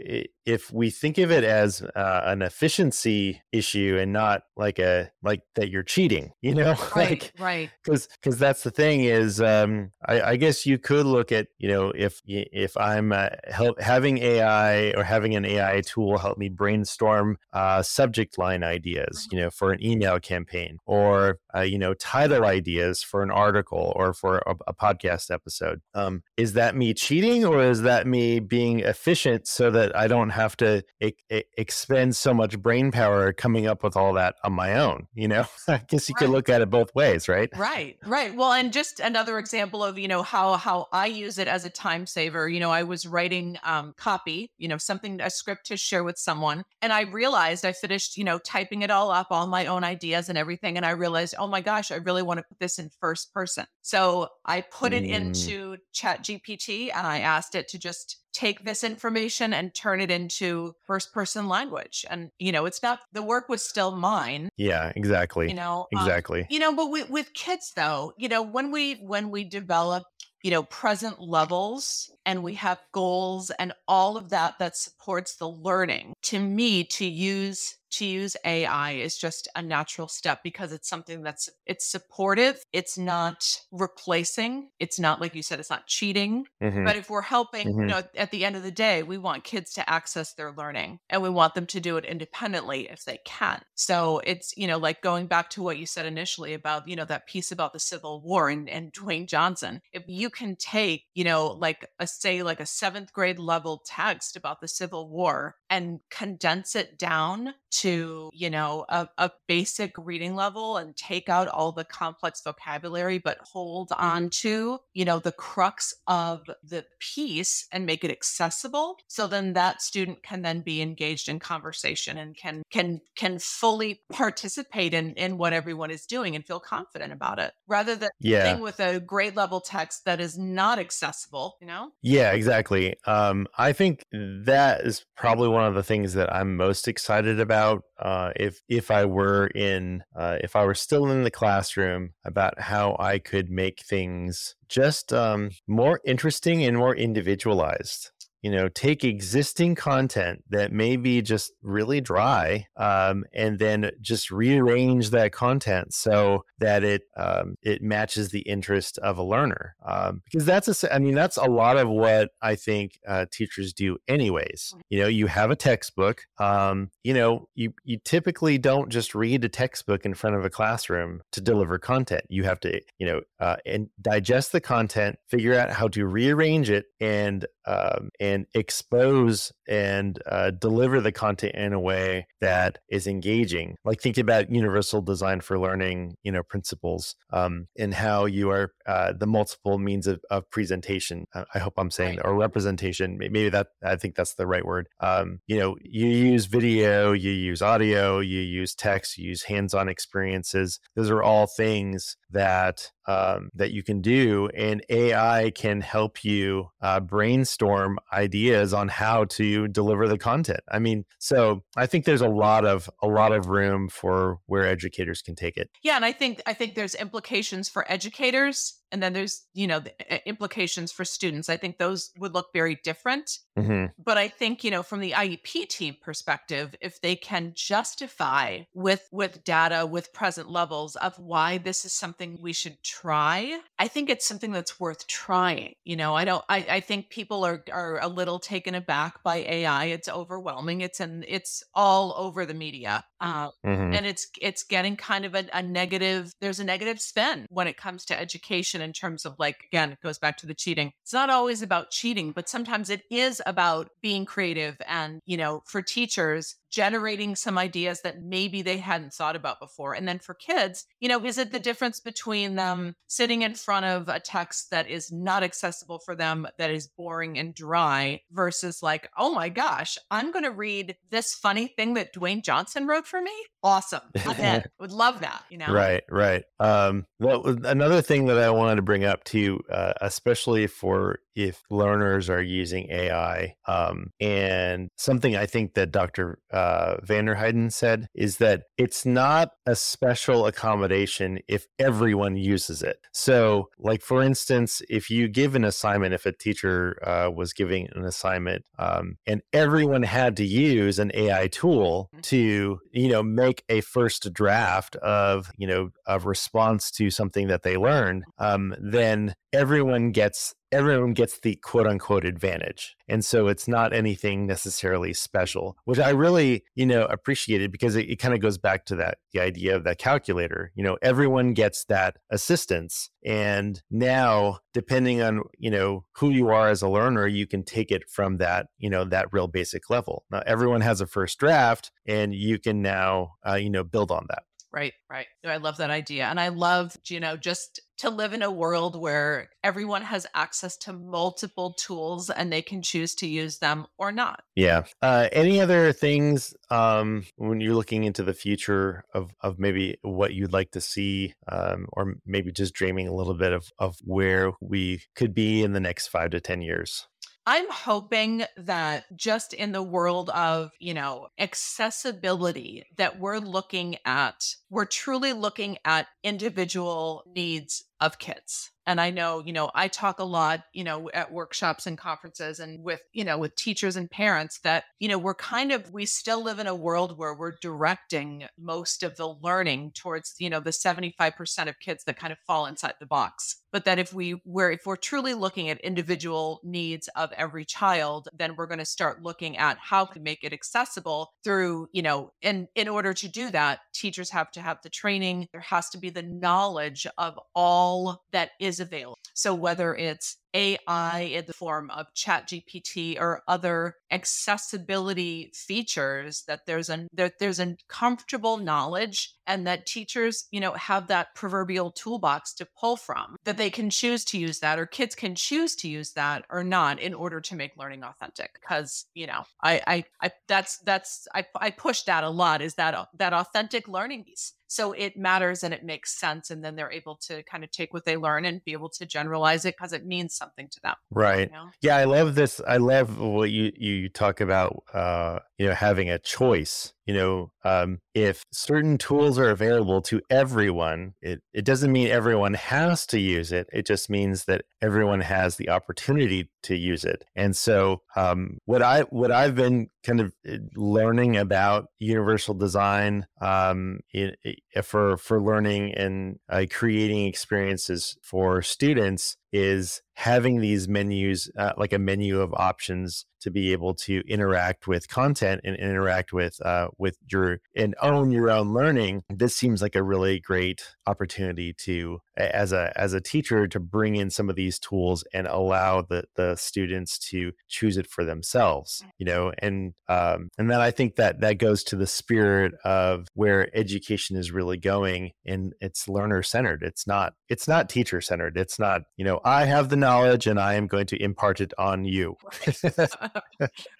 if 0.45 0.71
we 0.71 0.89
think 0.89 1.17
of 1.17 1.31
it 1.31 1.43
as 1.43 1.81
uh, 1.81 2.21
an 2.25 2.41
efficiency 2.41 3.41
issue 3.51 3.97
and 3.99 4.11
not 4.11 4.43
like 4.57 4.79
a 4.79 5.11
like 5.21 5.41
that 5.55 5.69
you're 5.69 5.83
cheating 5.83 6.31
you 6.41 6.55
know 6.55 6.71
right 6.95 7.09
like 7.09 7.33
right. 7.39 7.69
because 7.83 8.07
because 8.21 8.39
that's 8.39 8.63
the 8.63 8.71
thing 8.71 9.03
is 9.03 9.41
um 9.41 9.91
I, 10.05 10.21
I 10.21 10.35
guess 10.37 10.65
you 10.65 10.77
could 10.77 11.05
look 11.05 11.31
at 11.31 11.47
you 11.57 11.69
know 11.69 11.91
if 11.95 12.21
if 12.25 12.75
i'm 12.77 13.11
uh, 13.11 13.29
help 13.47 13.79
having 13.81 14.17
ai 14.19 14.93
or 14.97 15.03
having 15.03 15.35
an 15.35 15.45
ai 15.45 15.81
tool 15.81 16.17
help 16.17 16.37
me 16.37 16.49
brainstorm 16.49 17.37
uh 17.53 17.81
subject 17.83 18.37
line 18.37 18.63
ideas 18.63 19.27
you 19.31 19.39
know 19.39 19.49
for 19.49 19.71
an 19.71 19.83
email 19.83 20.19
campaign 20.19 20.77
or 20.85 21.39
uh, 21.55 21.61
you 21.61 21.77
know 21.77 21.93
title 21.93 22.45
ideas 22.45 22.68
for 23.03 23.23
an 23.23 23.31
article 23.31 23.93
or 23.95 24.13
for 24.13 24.39
a, 24.45 24.55
a 24.67 24.73
podcast 24.73 25.31
episode. 25.31 25.81
Um 25.93 26.23
is 26.37 26.53
that 26.53 26.75
me 26.75 26.93
cheating 26.93 27.45
or 27.45 27.63
is 27.63 27.81
that 27.81 28.07
me 28.07 28.39
being 28.39 28.79
efficient 28.79 29.47
so 29.47 29.71
that 29.71 29.95
i 29.95 30.07
don't 30.07 30.29
have 30.29 30.55
to 30.57 30.83
e- 31.01 31.11
e- 31.31 31.43
expend 31.57 32.15
so 32.15 32.33
much 32.33 32.59
brain 32.59 32.91
power 32.91 33.33
coming 33.33 33.67
up 33.67 33.83
with 33.83 33.95
all 33.95 34.13
that 34.13 34.35
on 34.43 34.53
my 34.53 34.79
own 34.79 35.07
you 35.13 35.27
know? 35.27 35.45
I 35.67 35.81
guess 35.87 36.09
you 36.09 36.15
could 36.15 36.29
look 36.29 36.49
at 36.49 36.61
it 36.61 36.69
both 36.69 36.93
ways 36.95 37.27
right? 37.27 37.49
Right 37.57 37.97
right. 38.05 38.35
Well 38.35 38.53
and 38.53 38.71
just 38.73 38.99
another 38.99 39.39
example 39.39 39.83
of 39.83 39.97
you 39.97 40.07
know 40.07 40.23
how 40.23 40.53
how 40.55 40.87
i 40.91 41.05
use 41.05 41.37
it 41.37 41.47
as 41.47 41.65
a 41.65 41.69
time 41.69 42.05
saver. 42.05 42.47
You 42.47 42.59
know 42.59 42.71
i 42.71 42.83
was 42.83 43.05
writing 43.05 43.57
um 43.63 43.93
copy 43.97 44.51
you 44.57 44.67
know 44.67 44.77
something 44.77 45.21
a 45.21 45.29
script 45.29 45.65
to 45.67 45.77
share 45.77 46.03
with 46.03 46.17
someone 46.17 46.63
and 46.81 46.93
i 46.93 47.01
realized 47.01 47.65
i 47.65 47.71
finished 47.71 48.17
you 48.17 48.23
know 48.23 48.37
typing 48.39 48.81
it 48.81 48.91
all 48.91 49.11
up 49.11 49.27
all 49.29 49.47
my 49.47 49.65
own 49.65 49.83
ideas 49.83 50.29
and 50.29 50.37
everything 50.37 50.77
and 50.77 50.85
i 50.85 50.91
realized 50.91 51.35
oh 51.37 51.47
my 51.47 51.61
gosh 51.61 51.91
i 51.91 51.95
really 51.95 52.21
want 52.21 52.37
to 52.37 52.43
put 52.43 52.58
this 52.59 52.77
in 52.79 52.89
first 52.99 53.33
person 53.33 53.65
so 53.81 54.27
i 54.45 54.61
put 54.61 54.93
it 54.93 55.03
Mm. 55.03 55.09
into 55.09 55.77
chat 55.93 56.23
gpt 56.23 56.91
and 56.95 57.07
i 57.07 57.19
asked 57.19 57.55
it 57.55 57.67
to 57.69 57.79
just 57.79 58.17
take 58.33 58.63
this 58.63 58.83
information 58.83 59.53
and 59.53 59.73
turn 59.73 59.99
it 60.01 60.11
into 60.11 60.73
first 60.85 61.11
person 61.13 61.47
language 61.47 62.05
and 62.09 62.29
you 62.37 62.51
know 62.51 62.65
it's 62.65 62.83
not 62.83 62.99
the 63.11 63.23
work 63.23 63.49
was 63.49 63.61
still 63.67 63.95
mine 63.95 64.49
Yeah, 64.55 64.91
exactly. 64.95 65.47
you 65.49 65.55
know 65.55 65.87
um, 65.95 66.01
exactly. 66.01 66.45
you 66.49 66.59
know 66.59 66.73
but 66.75 66.91
with, 66.91 67.09
with 67.09 67.33
kids 67.33 67.71
though 67.75 68.13
you 68.17 68.29
know 68.29 68.41
when 68.43 68.71
we 68.71 68.95
when 68.95 69.31
we 69.31 69.43
develop 69.45 70.03
you 70.43 70.51
know 70.51 70.63
present 70.63 71.19
levels 71.19 72.11
and 72.25 72.43
we 72.43 72.53
have 72.55 72.79
goals 72.91 73.49
and 73.51 73.73
all 73.87 74.17
of 74.17 74.29
that 74.29 74.59
that 74.59 74.75
supports 74.77 75.35
the 75.35 75.47
learning 75.49 76.13
to 76.23 76.39
me 76.39 76.83
to 76.83 77.05
use 77.05 77.75
to 77.91 78.05
use 78.05 78.37
ai 78.45 78.91
is 78.91 79.17
just 79.17 79.47
a 79.55 79.61
natural 79.61 80.07
step 80.07 80.41
because 80.43 80.71
it's 80.71 80.87
something 80.87 81.21
that's 81.23 81.49
it's 81.65 81.89
supportive 81.89 82.61
it's 82.71 82.97
not 82.97 83.59
replacing 83.71 84.69
it's 84.79 84.99
not 84.99 85.19
like 85.19 85.33
you 85.33 85.41
said 85.41 85.59
it's 85.59 85.69
not 85.71 85.87
cheating 85.87 86.45
Mhm. 86.61 86.85
but 86.85 86.95
if 86.95 87.09
we're 87.09 87.21
helping, 87.21 87.75
you 87.81 87.85
Mhm. 87.85 87.89
know, 87.93 88.01
at 88.15 88.31
the 88.31 88.45
end 88.45 88.55
of 88.55 88.63
the 88.63 88.71
day, 88.71 89.03
we 89.03 89.17
want 89.17 89.43
kids 89.43 89.73
to 89.73 89.87
access 89.89 90.33
their 90.33 90.51
learning 90.53 90.99
and 91.09 91.21
we 91.21 91.29
want 91.29 91.53
them 91.53 91.65
to 91.67 91.79
do 91.81 91.97
it 91.97 92.05
independently 92.05 92.89
if 92.89 93.03
they 93.03 93.19
can. 93.25 93.61
So 93.75 94.19
it's, 94.19 94.53
you 94.55 94.65
know, 94.65 94.77
like 94.77 95.01
going 95.01 95.27
back 95.27 95.49
to 95.51 95.61
what 95.61 95.77
you 95.77 95.85
said 95.85 96.05
initially 96.05 96.53
about, 96.53 96.87
you 96.87 96.95
know, 96.95 97.05
that 97.05 97.27
piece 97.27 97.51
about 97.51 97.73
the 97.73 97.79
Civil 97.79 98.21
War 98.21 98.49
and, 98.49 98.69
and 98.69 98.93
Dwayne 98.93 99.27
Johnson. 99.27 99.81
If 99.91 100.03
you 100.07 100.29
can 100.29 100.55
take, 100.55 101.05
you 101.13 101.25
know, 101.25 101.47
like 101.47 101.85
a 101.99 102.07
say 102.09 102.43
like 102.43 102.59
a 102.59 102.65
seventh 102.65 103.13
grade 103.13 103.39
level 103.39 103.81
text 103.85 104.35
about 104.35 104.61
the 104.61 104.67
Civil 104.67 105.09
War 105.09 105.55
and 105.69 105.99
condense 106.09 106.75
it 106.75 106.97
down 106.97 107.53
to, 107.71 108.29
you 108.33 108.49
know, 108.49 108.85
a, 108.89 109.07
a 109.17 109.31
basic 109.47 109.93
reading 109.97 110.35
level 110.35 110.77
and 110.77 110.95
take 110.97 111.29
out 111.29 111.47
all 111.47 111.71
the 111.71 111.83
complex 111.83 112.41
vocabulary, 112.41 113.19
but 113.19 113.37
hold 113.41 113.91
on 113.97 114.29
to, 114.31 114.79
you 114.93 115.05
know, 115.05 115.19
the 115.19 115.31
crux 115.31 115.93
of 116.07 116.41
the 116.63 116.85
piece 116.99 117.67
and 117.71 117.85
make 117.85 118.03
it 118.03 118.11
accessible. 118.11 118.97
So 119.07 119.27
then 119.27 119.53
that 119.53 119.81
student 119.81 120.23
can 120.23 120.41
then 120.41 120.61
be 120.61 120.81
engaged 120.81 121.29
in 121.29 121.39
conversation 121.39 122.17
and 122.17 122.35
can 122.35 122.63
can 122.71 123.01
can 123.15 123.37
fully 123.39 124.01
participate 124.11 124.93
in 124.93 125.13
in 125.13 125.37
what 125.37 125.53
everyone 125.53 125.91
is 125.91 126.05
doing 126.05 126.35
and 126.35 126.45
feel 126.45 126.59
confident 126.59 127.13
about 127.13 127.39
it. 127.39 127.53
Rather 127.67 127.95
than 127.95 128.09
Yeah. 128.19 128.43
thing 128.43 128.61
with 128.61 128.79
a 128.79 128.99
grade 128.99 129.35
level 129.35 129.61
text 129.61 130.05
that 130.05 130.19
is 130.19 130.37
not 130.37 130.79
accessible, 130.79 131.57
you 131.61 131.67
know? 131.67 131.91
Yeah, 132.01 132.31
exactly. 132.31 132.95
Um, 133.05 133.47
I 133.57 133.73
think 133.73 134.05
that 134.11 134.81
is 134.81 135.05
probably 135.15 135.49
one 135.49 135.58
of 135.65 135.75
the 135.75 135.83
things 135.83 136.13
that 136.13 136.33
I'm 136.33 136.55
most 136.55 136.87
excited 136.87 137.39
about. 137.39 137.83
Uh, 137.97 138.31
if 138.35 138.61
if 138.67 138.91
I 138.91 139.05
were 139.05 139.47
in, 139.47 140.03
uh, 140.15 140.37
if 140.41 140.55
I 140.55 140.65
were 140.65 140.75
still 140.75 141.11
in 141.11 141.23
the 141.23 141.31
classroom, 141.31 142.13
about 142.25 142.59
how 142.59 142.95
I 142.99 143.19
could 143.19 143.49
make 143.49 143.81
things 143.81 144.55
just 144.67 145.11
um, 145.13 145.51
more 145.67 145.99
interesting 146.05 146.63
and 146.63 146.77
more 146.77 146.95
individualized. 146.95 148.11
You 148.41 148.51
know, 148.51 148.69
take 148.69 149.03
existing 149.03 149.75
content 149.75 150.43
that 150.49 150.71
may 150.71 150.95
be 150.95 151.21
just 151.21 151.51
really 151.61 152.01
dry, 152.01 152.67
um, 152.77 153.25
and 153.33 153.59
then 153.59 153.91
just 154.01 154.31
rearrange 154.31 155.09
that 155.09 155.31
content 155.31 155.93
so 155.93 156.45
that 156.59 156.83
it 156.83 157.03
um, 157.17 157.55
it 157.61 157.81
matches 157.81 158.29
the 158.29 158.41
interest 158.41 158.97
of 158.99 159.17
a 159.17 159.23
learner. 159.23 159.75
Um, 159.85 160.21
because 160.25 160.45
that's 160.45 160.83
a, 160.83 160.93
I 160.93 160.99
mean, 160.99 161.15
that's 161.15 161.37
a 161.37 161.45
lot 161.45 161.77
of 161.77 161.89
what 161.89 162.31
I 162.41 162.55
think 162.55 162.99
uh, 163.07 163.25
teachers 163.31 163.73
do, 163.73 163.97
anyways. 164.07 164.73
You 164.89 164.99
know, 164.99 165.07
you 165.07 165.27
have 165.27 165.51
a 165.51 165.55
textbook. 165.55 166.23
Um, 166.37 166.91
you 167.03 167.13
know, 167.13 167.47
you 167.55 167.73
you 167.83 167.99
typically 168.03 168.57
don't 168.57 168.89
just 168.89 169.15
read 169.15 169.43
a 169.43 169.49
textbook 169.49 170.05
in 170.05 170.13
front 170.13 170.35
of 170.35 170.45
a 170.45 170.49
classroom 170.49 171.21
to 171.31 171.41
deliver 171.41 171.77
content. 171.77 172.23
You 172.29 172.43
have 172.43 172.59
to, 172.61 172.81
you 172.97 173.05
know, 173.05 173.21
uh, 173.39 173.57
and 173.65 173.89
digest 174.01 174.51
the 174.51 174.61
content, 174.61 175.17
figure 175.27 175.55
out 175.55 175.71
how 175.71 175.87
to 175.89 176.05
rearrange 176.05 176.69
it, 176.69 176.85
and 176.99 177.45
um, 177.65 178.09
and 178.29 178.45
expose 178.53 179.51
and 179.67 180.19
uh, 180.25 180.51
deliver 180.51 181.01
the 181.01 181.11
content 181.11 181.55
in 181.55 181.73
a 181.73 181.79
way 181.79 182.27
that 182.41 182.79
is 182.89 183.07
engaging. 183.07 183.75
Like 183.83 184.01
think 184.01 184.17
about 184.17 184.51
universal 184.51 185.01
design 185.01 185.41
for 185.41 185.59
learning, 185.59 186.15
you 186.23 186.31
know, 186.31 186.43
principles 186.43 187.15
um, 187.31 187.67
and 187.77 187.93
how 187.93 188.25
you 188.25 188.49
are 188.51 188.71
uh, 188.85 189.13
the 189.13 189.27
multiple 189.27 189.77
means 189.77 190.07
of, 190.07 190.21
of 190.29 190.49
presentation. 190.49 191.25
Uh, 191.33 191.45
I 191.53 191.59
hope 191.59 191.73
I'm 191.77 191.91
saying 191.91 192.17
right. 192.17 192.25
or 192.25 192.35
representation. 192.35 193.17
Maybe 193.17 193.49
that 193.49 193.67
I 193.83 193.95
think 193.95 194.15
that's 194.15 194.35
the 194.35 194.47
right 194.47 194.65
word. 194.65 194.87
Um, 194.99 195.39
you 195.47 195.59
know, 195.59 195.77
you 195.81 196.07
use 196.07 196.45
video, 196.45 197.11
you 197.11 197.31
use 197.31 197.61
audio, 197.61 198.19
you 198.19 198.39
use 198.39 198.75
text, 198.75 199.17
you 199.17 199.29
use 199.29 199.43
hands-on 199.43 199.89
experiences. 199.89 200.79
Those 200.95 201.09
are 201.09 201.23
all 201.23 201.47
things 201.47 202.17
that 202.31 202.91
um, 203.07 203.49
that 203.55 203.71
you 203.71 203.83
can 203.83 204.01
do, 204.01 204.49
and 204.53 204.83
AI 204.89 205.51
can 205.55 205.81
help 205.81 206.23
you 206.23 206.69
uh, 206.81 206.99
brainstorm 206.99 207.97
ideas 208.13 208.73
on 208.73 208.87
how 208.87 209.25
to 209.25 209.67
deliver 209.67 210.07
the 210.07 210.17
content. 210.17 210.61
I 210.71 210.79
mean, 210.79 211.05
so 211.17 211.63
I 211.75 211.87
think 211.87 212.05
there's 212.05 212.21
a 212.21 212.27
lot 212.27 212.65
of 212.65 212.89
a 213.01 213.07
lot 213.07 213.31
of 213.31 213.47
room 213.47 213.89
for 213.89 214.39
where 214.45 214.65
educators 214.65 215.21
can 215.21 215.35
take 215.35 215.57
it. 215.57 215.69
Yeah, 215.83 215.95
and 215.95 216.05
I 216.05 216.11
think 216.11 216.41
I 216.45 216.53
think 216.53 216.75
there's 216.75 216.95
implications 216.95 217.69
for 217.69 217.89
educators 217.91 218.78
and 218.91 219.01
then 219.01 219.13
there's 219.13 219.45
you 219.53 219.67
know 219.67 219.79
the 219.79 220.27
implications 220.27 220.91
for 220.91 221.05
students 221.05 221.49
i 221.49 221.57
think 221.57 221.77
those 221.77 222.11
would 222.17 222.33
look 222.33 222.47
very 222.53 222.79
different 222.83 223.39
mm-hmm. 223.57 223.85
but 224.03 224.17
i 224.17 224.27
think 224.27 224.63
you 224.63 224.71
know 224.71 224.83
from 224.83 224.99
the 224.99 225.11
iep 225.11 225.67
team 225.69 225.95
perspective 226.01 226.75
if 226.81 227.01
they 227.01 227.15
can 227.15 227.51
justify 227.55 228.59
with 228.73 229.07
with 229.11 229.43
data 229.43 229.85
with 229.85 230.13
present 230.13 230.49
levels 230.49 230.95
of 230.97 231.17
why 231.19 231.57
this 231.57 231.85
is 231.85 231.93
something 231.93 232.37
we 232.41 232.53
should 232.53 232.81
try 232.83 233.59
i 233.77 233.87
think 233.87 234.09
it's 234.09 234.27
something 234.27 234.51
that's 234.51 234.79
worth 234.79 235.07
trying 235.07 235.73
you 235.83 235.95
know 235.95 236.15
i 236.15 236.25
don't 236.25 236.43
i, 236.49 236.65
I 236.69 236.79
think 236.79 237.09
people 237.09 237.45
are 237.45 237.63
are 237.71 237.99
a 238.01 238.07
little 238.07 238.39
taken 238.39 238.75
aback 238.75 239.23
by 239.23 239.37
ai 239.37 239.85
it's 239.85 240.09
overwhelming 240.09 240.81
it's 240.81 240.99
and 240.99 241.25
it's 241.27 241.63
all 241.73 242.13
over 242.17 242.45
the 242.45 242.53
media 242.53 243.03
uh, 243.21 243.49
mm-hmm. 243.65 243.93
and 243.93 244.05
it's 244.05 244.27
it's 244.41 244.63
getting 244.63 244.95
kind 244.95 245.25
of 245.25 245.35
a, 245.35 245.45
a 245.53 245.61
negative 245.61 246.31
there's 246.39 246.59
a 246.59 246.63
negative 246.63 247.01
spin 247.01 247.45
when 247.49 247.67
it 247.67 247.77
comes 247.77 248.05
to 248.05 248.19
education 248.19 248.78
in 248.81 248.93
terms 248.93 249.25
of 249.25 249.35
like 249.39 249.65
again 249.71 249.91
it 249.91 249.99
goes 250.01 250.19
back 250.19 250.37
to 250.37 250.47
the 250.47 250.53
cheating. 250.53 250.91
It's 251.01 251.13
not 251.13 251.29
always 251.29 251.61
about 251.61 251.91
cheating 251.91 252.31
but 252.31 252.49
sometimes 252.49 252.89
it 252.89 253.03
is 253.09 253.41
about 253.45 253.89
being 254.01 254.25
creative 254.25 254.77
and 254.87 255.21
you 255.25 255.37
know 255.37 255.63
for 255.65 255.81
teachers 255.81 256.55
generating 256.79 257.35
some 257.35 257.57
ideas 257.57 257.99
that 258.03 258.23
maybe 258.23 258.61
they 258.61 258.77
hadn't 258.77 259.11
thought 259.11 259.35
about 259.35 259.59
before. 259.59 259.93
And 259.93 260.07
then 260.07 260.17
for 260.17 260.33
kids, 260.33 260.85
you 261.01 261.09
know, 261.09 261.25
is 261.25 261.37
it 261.37 261.51
the 261.51 261.59
difference 261.59 261.99
between 261.99 262.55
them 262.55 262.95
sitting 263.07 263.41
in 263.41 263.53
front 263.53 263.85
of 263.85 264.07
a 264.07 264.21
text 264.21 264.71
that 264.71 264.89
is 264.89 265.11
not 265.11 265.43
accessible 265.43 265.99
for 265.99 266.15
them, 266.15 266.47
that 266.57 266.71
is 266.71 266.87
boring 266.87 267.37
and 267.37 267.53
dry, 267.53 268.21
versus 268.31 268.81
like, 268.81 269.09
oh 269.17 269.33
my 269.33 269.49
gosh, 269.49 269.97
I'm 270.09 270.31
going 270.31 270.45
to 270.45 270.51
read 270.51 270.95
this 271.09 271.33
funny 271.33 271.67
thing 271.67 271.95
that 271.95 272.15
Dwayne 272.15 272.45
Johnson 272.45 272.87
wrote 272.87 273.05
for 273.05 273.21
me? 273.21 273.33
Awesome. 273.61 273.99
I 274.15 274.63
would 274.79 274.93
love 274.93 275.19
that, 275.19 275.43
you 275.49 275.57
know? 275.57 275.73
Right, 275.73 276.03
right. 276.09 276.45
Um, 276.61 277.05
well, 277.19 277.45
another 277.45 278.01
thing 278.01 278.27
that 278.27 278.37
I 278.37 278.51
wanted 278.51 278.77
to 278.77 278.83
bring 278.83 279.03
up 279.03 279.25
too, 279.25 279.59
uh, 279.69 279.95
especially 279.99 280.67
for 280.67 281.19
if 281.39 281.63
learners 281.69 282.29
are 282.29 282.41
using 282.41 282.91
AI, 282.91 283.55
um, 283.65 284.11
and 284.19 284.89
something 284.97 285.37
I 285.37 285.45
think 285.45 285.73
that 285.75 285.89
Dr. 285.91 286.39
Uh, 286.51 286.97
Vanderheiden 286.97 287.71
said 287.71 288.07
is 288.13 288.37
that 288.37 288.63
it's 288.77 289.05
not 289.05 289.51
a 289.65 289.73
special 289.73 290.45
accommodation 290.45 291.39
if 291.47 291.65
everyone 291.79 292.35
uses 292.35 292.83
it. 292.83 292.97
So, 293.13 293.69
like 293.79 294.01
for 294.01 294.21
instance, 294.21 294.81
if 294.89 295.09
you 295.09 295.29
give 295.29 295.55
an 295.55 295.63
assignment, 295.63 296.13
if 296.13 296.25
a 296.25 296.33
teacher 296.33 296.99
uh, 297.07 297.31
was 297.33 297.53
giving 297.53 297.87
an 297.95 298.03
assignment 298.03 298.65
um, 298.77 299.15
and 299.25 299.41
everyone 299.53 300.03
had 300.03 300.35
to 300.37 300.45
use 300.45 300.99
an 300.99 301.11
AI 301.13 301.47
tool 301.47 302.09
mm-hmm. 302.13 302.21
to, 302.21 302.79
you 302.91 303.07
know, 303.07 303.23
make 303.23 303.63
a 303.69 303.79
first 303.79 304.33
draft 304.33 304.97
of, 304.97 305.51
you 305.57 305.67
know, 305.67 305.89
of 306.05 306.25
response 306.25 306.91
to 306.91 307.09
something 307.09 307.47
that 307.47 307.63
they 307.63 307.77
learned, 307.77 308.25
um, 308.39 308.75
then 308.77 309.33
everyone 309.53 310.11
gets 310.11 310.53
everyone 310.71 311.13
gets 311.13 311.39
the 311.39 311.55
quote 311.55 311.87
unquote 311.87 312.25
advantage. 312.25 312.95
And 313.07 313.25
so 313.25 313.47
it's 313.47 313.67
not 313.67 313.93
anything 313.93 314.45
necessarily 314.45 315.13
special, 315.13 315.77
which 315.85 315.99
I 315.99 316.09
really, 316.09 316.63
you 316.75 316.85
know, 316.85 317.05
appreciated 317.05 317.71
because 317.71 317.95
it, 317.95 318.09
it 318.09 318.17
kind 318.17 318.33
of 318.33 318.39
goes 318.39 318.57
back 318.57 318.85
to 318.85 318.95
that 318.97 319.17
the 319.33 319.39
idea 319.39 319.75
of 319.75 319.83
that 319.83 319.97
calculator. 319.97 320.71
You 320.75 320.83
know, 320.83 320.97
everyone 321.01 321.53
gets 321.53 321.85
that 321.85 322.17
assistance. 322.29 323.09
And 323.25 323.81
now, 323.89 324.59
depending 324.73 325.21
on, 325.21 325.41
you 325.57 325.71
know, 325.71 326.05
who 326.13 326.29
you 326.29 326.49
are 326.49 326.69
as 326.69 326.81
a 326.81 326.89
learner, 326.89 327.27
you 327.27 327.47
can 327.47 327.63
take 327.63 327.91
it 327.91 328.09
from 328.09 328.37
that, 328.37 328.67
you 328.77 328.89
know, 328.89 329.05
that 329.05 329.33
real 329.33 329.47
basic 329.47 329.89
level. 329.89 330.25
Now, 330.31 330.43
everyone 330.45 330.81
has 330.81 331.01
a 331.01 331.07
first 331.07 331.39
draft 331.39 331.91
and 332.05 332.33
you 332.33 332.59
can 332.59 332.81
now, 332.81 333.33
uh, 333.47 333.55
you 333.55 333.69
know, 333.69 333.83
build 333.83 334.11
on 334.11 334.25
that. 334.29 334.43
Right, 334.71 334.93
right. 335.09 335.25
I 335.45 335.57
love 335.57 335.77
that 335.77 335.89
idea. 335.89 336.25
And 336.25 336.39
I 336.39 336.49
love, 336.49 336.95
you 337.07 337.19
know, 337.19 337.35
just 337.37 337.81
to 337.99 338.09
live 338.09 338.33
in 338.33 338.43
a 338.43 338.51
world 338.51 338.99
where 338.99 339.49
everyone 339.63 340.03
has 340.03 340.27
access 340.35 340.77
to 340.77 340.93
multiple 340.93 341.73
tools 341.73 342.29
and 342.29 342.53
they 342.53 342.61
can 342.61 342.81
choose 342.81 343.15
to 343.15 343.27
use 343.27 343.57
them 343.57 343.87
or 343.97 344.11
not. 344.11 344.43
Yeah. 344.55 344.83
Uh, 345.01 345.27
any 345.31 345.59
other 345.59 345.91
things 345.91 346.53
um, 346.69 347.25
when 347.35 347.59
you're 347.61 347.73
looking 347.73 348.03
into 348.03 348.23
the 348.23 348.33
future 348.33 349.03
of, 349.13 349.31
of 349.41 349.57
maybe 349.57 349.97
what 350.03 350.33
you'd 350.33 350.53
like 350.53 350.71
to 350.71 350.81
see, 350.81 351.33
um, 351.51 351.87
or 351.93 352.15
maybe 352.25 352.51
just 352.51 352.73
dreaming 352.73 353.07
a 353.07 353.15
little 353.15 353.33
bit 353.33 353.51
of, 353.51 353.69
of 353.79 353.97
where 354.03 354.51
we 354.61 355.01
could 355.15 355.33
be 355.33 355.63
in 355.63 355.73
the 355.73 355.79
next 355.79 356.07
five 356.09 356.29
to 356.31 356.39
10 356.39 356.61
years? 356.61 357.07
I'm 357.51 357.65
hoping 357.71 358.43
that 358.57 359.05
just 359.17 359.53
in 359.55 359.71
the 359.71 359.81
world 359.81 360.29
of, 360.29 360.69
you 360.77 360.93
know, 360.93 361.29
accessibility, 361.39 362.85
that 362.97 363.19
we're 363.19 363.39
looking 363.39 363.97
at, 364.05 364.53
we're 364.69 364.85
truly 364.85 365.33
looking 365.33 365.79
at 365.83 366.05
individual 366.23 367.23
needs 367.35 367.85
of 368.01 368.19
kids. 368.19 368.71
And 368.85 368.99
i 368.99 369.11
know 369.11 369.43
you 369.45 369.53
know 369.53 369.69
i 369.75 369.87
talk 369.87 370.17
a 370.17 370.23
lot 370.23 370.63
you 370.73 370.83
know 370.83 371.11
at 371.13 371.31
workshops 371.31 371.85
and 371.85 371.95
conferences 371.95 372.59
and 372.59 372.83
with 372.83 373.01
you 373.13 373.23
know 373.23 373.37
with 373.37 373.55
teachers 373.55 373.95
and 373.95 374.09
parents 374.09 374.59
that 374.63 374.85
you 374.99 375.07
know 375.07 375.19
we're 375.19 375.35
kind 375.35 375.71
of 375.71 375.93
we 375.93 376.07
still 376.07 376.43
live 376.43 376.57
in 376.57 376.65
a 376.65 376.73
world 376.73 377.15
where 377.15 377.35
we're 377.35 377.57
directing 377.61 378.45
most 378.57 379.03
of 379.03 379.15
the 379.15 379.35
learning 379.43 379.91
towards 379.93 380.33
you 380.39 380.49
know 380.49 380.59
the 380.59 380.71
75% 380.71 381.67
of 381.67 381.79
kids 381.79 382.03
that 382.05 382.17
kind 382.17 382.33
of 382.33 382.39
fall 382.47 382.65
inside 382.65 382.95
the 382.99 383.05
box. 383.05 383.57
But 383.71 383.85
that 383.85 383.99
if 383.99 384.11
we 384.11 384.41
were 384.43 384.71
if 384.71 384.87
we're 384.87 384.95
truly 384.95 385.35
looking 385.35 385.69
at 385.69 385.79
individual 385.81 386.59
needs 386.63 387.07
of 387.09 387.31
every 387.33 387.65
child 387.65 388.27
then 388.35 388.55
we're 388.55 388.65
going 388.65 388.79
to 388.79 388.85
start 388.85 389.21
looking 389.21 389.55
at 389.57 389.77
how 389.77 390.05
to 390.05 390.19
make 390.19 390.43
it 390.43 390.53
accessible 390.53 391.29
through 391.43 391.89
you 391.91 392.01
know 392.01 392.31
and 392.41 392.67
in 392.73 392.87
order 392.87 393.13
to 393.13 393.27
do 393.27 393.51
that 393.51 393.81
teachers 393.93 394.31
have 394.31 394.49
to 394.51 394.61
have 394.61 394.79
the 394.81 394.89
training. 394.89 395.47
There 395.51 395.61
has 395.61 395.89
to 395.89 395.97
be 395.97 396.09
the 396.09 396.23
knowledge 396.23 397.05
of 397.17 397.37
all 397.53 397.88
that 398.31 398.51
is 398.59 398.79
available. 398.79 399.17
So 399.33 399.53
whether 399.53 399.95
it's 399.95 400.37
AI 400.53 401.19
in 401.33 401.45
the 401.45 401.53
form 401.53 401.89
of 401.91 402.13
ChatGPT 402.13 403.19
or 403.19 403.43
other 403.47 403.95
accessibility 404.11 405.51
features 405.53 406.43
that 406.47 406.65
there's 406.65 406.89
a 406.89 407.07
there, 407.13 407.31
there's 407.39 407.59
a 407.59 407.75
comfortable 407.87 408.57
knowledge 408.57 409.33
and 409.45 409.67
that 409.67 409.85
teachers 409.85 410.47
you 410.51 410.59
know 410.59 410.73
have 410.73 411.07
that 411.07 411.35
proverbial 411.35 411.91
toolbox 411.91 412.53
to 412.53 412.67
pull 412.79 412.97
from 412.97 413.35
that 413.43 413.57
they 413.57 413.69
can 413.69 413.89
choose 413.89 414.25
to 414.25 414.37
use 414.37 414.59
that 414.59 414.79
or 414.79 414.85
kids 414.85 415.15
can 415.15 415.35
choose 415.35 415.75
to 415.75 415.87
use 415.87 416.13
that 416.13 416.45
or 416.49 416.63
not 416.63 416.99
in 416.99 417.13
order 417.13 417.39
to 417.39 417.55
make 417.55 417.77
learning 417.77 418.03
authentic. 418.03 418.51
Because 418.59 419.05
you 419.13 419.27
know 419.27 419.43
I 419.61 419.81
I, 419.85 420.03
I 420.21 420.31
that's 420.47 420.79
that's 420.79 421.27
I, 421.33 421.45
I 421.55 421.69
push 421.71 422.03
that 422.03 422.23
a 422.23 422.29
lot 422.29 422.61
is 422.61 422.75
that 422.75 423.09
that 423.17 423.33
authentic 423.33 423.87
learning 423.87 424.23
piece. 424.23 424.53
So 424.67 424.91
it 424.91 425.17
matters 425.17 425.63
and 425.63 425.73
it 425.73 425.83
makes 425.83 426.17
sense 426.19 426.51
and 426.51 426.63
then 426.63 426.75
they're 426.75 426.91
able 426.91 427.15
to 427.27 427.41
kind 427.43 427.63
of 427.63 427.71
take 427.71 427.91
what 427.91 428.05
they 428.05 428.17
learn 428.17 428.45
and 428.45 428.63
be 428.63 428.73
able 428.73 428.89
to 428.89 429.05
generalize 429.05 429.65
it 429.65 429.75
because 429.75 429.93
it 429.93 430.05
means 430.05 430.35
something 430.39 430.67
to 430.69 430.79
them 430.81 430.95
right 431.11 431.49
you 431.49 431.55
know? 431.55 431.69
yeah 431.81 431.97
i 431.97 432.05
love 432.05 432.33
this 432.35 432.61
i 432.67 432.77
love 432.77 433.19
what 433.19 433.51
you 433.51 433.71
you 433.75 434.09
talk 434.09 434.41
about 434.41 434.83
uh 434.93 435.39
you 435.57 435.67
know 435.67 435.73
having 435.73 436.09
a 436.09 436.17
choice 436.17 436.93
you 437.09 437.15
know, 437.15 437.51
um, 437.63 438.01
if 438.13 438.45
certain 438.51 438.99
tools 438.99 439.39
are 439.39 439.49
available 439.49 439.99
to 439.99 440.21
everyone, 440.29 441.15
it, 441.23 441.41
it 441.55 441.65
doesn't 441.65 441.91
mean 441.91 442.07
everyone 442.07 442.53
has 442.53 443.07
to 443.07 443.19
use 443.19 443.51
it. 443.51 443.67
It 443.73 443.87
just 443.87 444.11
means 444.11 444.45
that 444.45 444.65
everyone 444.79 445.21
has 445.21 445.55
the 445.55 445.69
opportunity 445.69 446.51
to 446.61 446.75
use 446.75 447.03
it. 447.03 447.25
And 447.35 447.57
so, 447.57 448.03
um, 448.15 448.59
what 448.65 448.83
I 448.83 449.01
what 449.09 449.31
I've 449.31 449.55
been 449.55 449.87
kind 450.03 450.21
of 450.21 450.35
eh, 450.45 450.59
learning 450.75 451.35
about 451.35 451.87
universal 451.97 452.53
design 452.53 453.25
um, 453.41 454.01
it, 454.13 454.37
it, 454.43 454.85
for 454.85 455.17
for 455.17 455.41
learning 455.41 455.95
and 455.95 456.37
uh, 456.47 456.65
creating 456.69 457.25
experiences 457.25 458.17
for 458.21 458.61
students 458.61 459.35
is 459.51 460.03
having 460.13 460.61
these 460.61 460.87
menus 460.87 461.49
uh, 461.57 461.73
like 461.75 461.91
a 461.91 461.97
menu 461.97 462.39
of 462.39 462.53
options 462.53 463.25
to 463.41 463.51
be 463.51 463.71
able 463.71 463.93
to 463.93 464.21
interact 464.27 464.87
with 464.87 465.07
content 465.07 465.61
and 465.63 465.75
interact 465.75 466.33
with 466.33 466.59
uh, 466.65 466.89
with 466.97 467.17
your 467.31 467.59
and 467.75 467.95
own 468.01 468.31
your 468.31 468.49
own 468.49 468.73
learning 468.73 469.23
this 469.29 469.55
seems 469.55 469.81
like 469.81 469.95
a 469.95 470.03
really 470.03 470.39
great 470.39 470.95
opportunity 471.07 471.73
to 471.73 472.19
as 472.39 472.71
a 472.71 472.91
as 472.95 473.13
a 473.13 473.21
teacher 473.21 473.67
to 473.67 473.79
bring 473.79 474.15
in 474.15 474.29
some 474.29 474.49
of 474.49 474.55
these 474.55 474.79
tools 474.79 475.23
and 475.33 475.47
allow 475.47 476.01
the 476.01 476.23
the 476.35 476.55
students 476.55 477.17
to 477.19 477.51
choose 477.67 477.97
it 477.97 478.07
for 478.07 478.23
themselves 478.23 479.03
you 479.17 479.25
know 479.25 479.51
and 479.59 479.93
um, 480.07 480.49
and 480.57 480.69
then 480.69 480.79
i 480.79 480.91
think 480.91 481.15
that 481.15 481.41
that 481.41 481.57
goes 481.57 481.83
to 481.83 481.95
the 481.95 482.07
spirit 482.07 482.73
of 482.83 483.27
where 483.33 483.75
education 483.77 484.37
is 484.37 484.51
really 484.51 484.77
going 484.77 485.31
and 485.45 485.73
it's 485.81 486.07
learner 486.07 486.41
centered 486.41 486.83
it's 486.83 487.05
not 487.05 487.33
it's 487.49 487.67
not 487.67 487.89
teacher 487.89 488.21
centered 488.21 488.57
it's 488.57 488.79
not 488.79 489.01
you 489.17 489.25
know 489.25 489.39
i 489.43 489.65
have 489.65 489.89
the 489.89 489.95
knowledge 489.95 490.47
and 490.47 490.59
i 490.59 490.73
am 490.73 490.87
going 490.87 491.05
to 491.05 491.21
impart 491.21 491.61
it 491.61 491.73
on 491.77 492.05
you. 492.05 492.35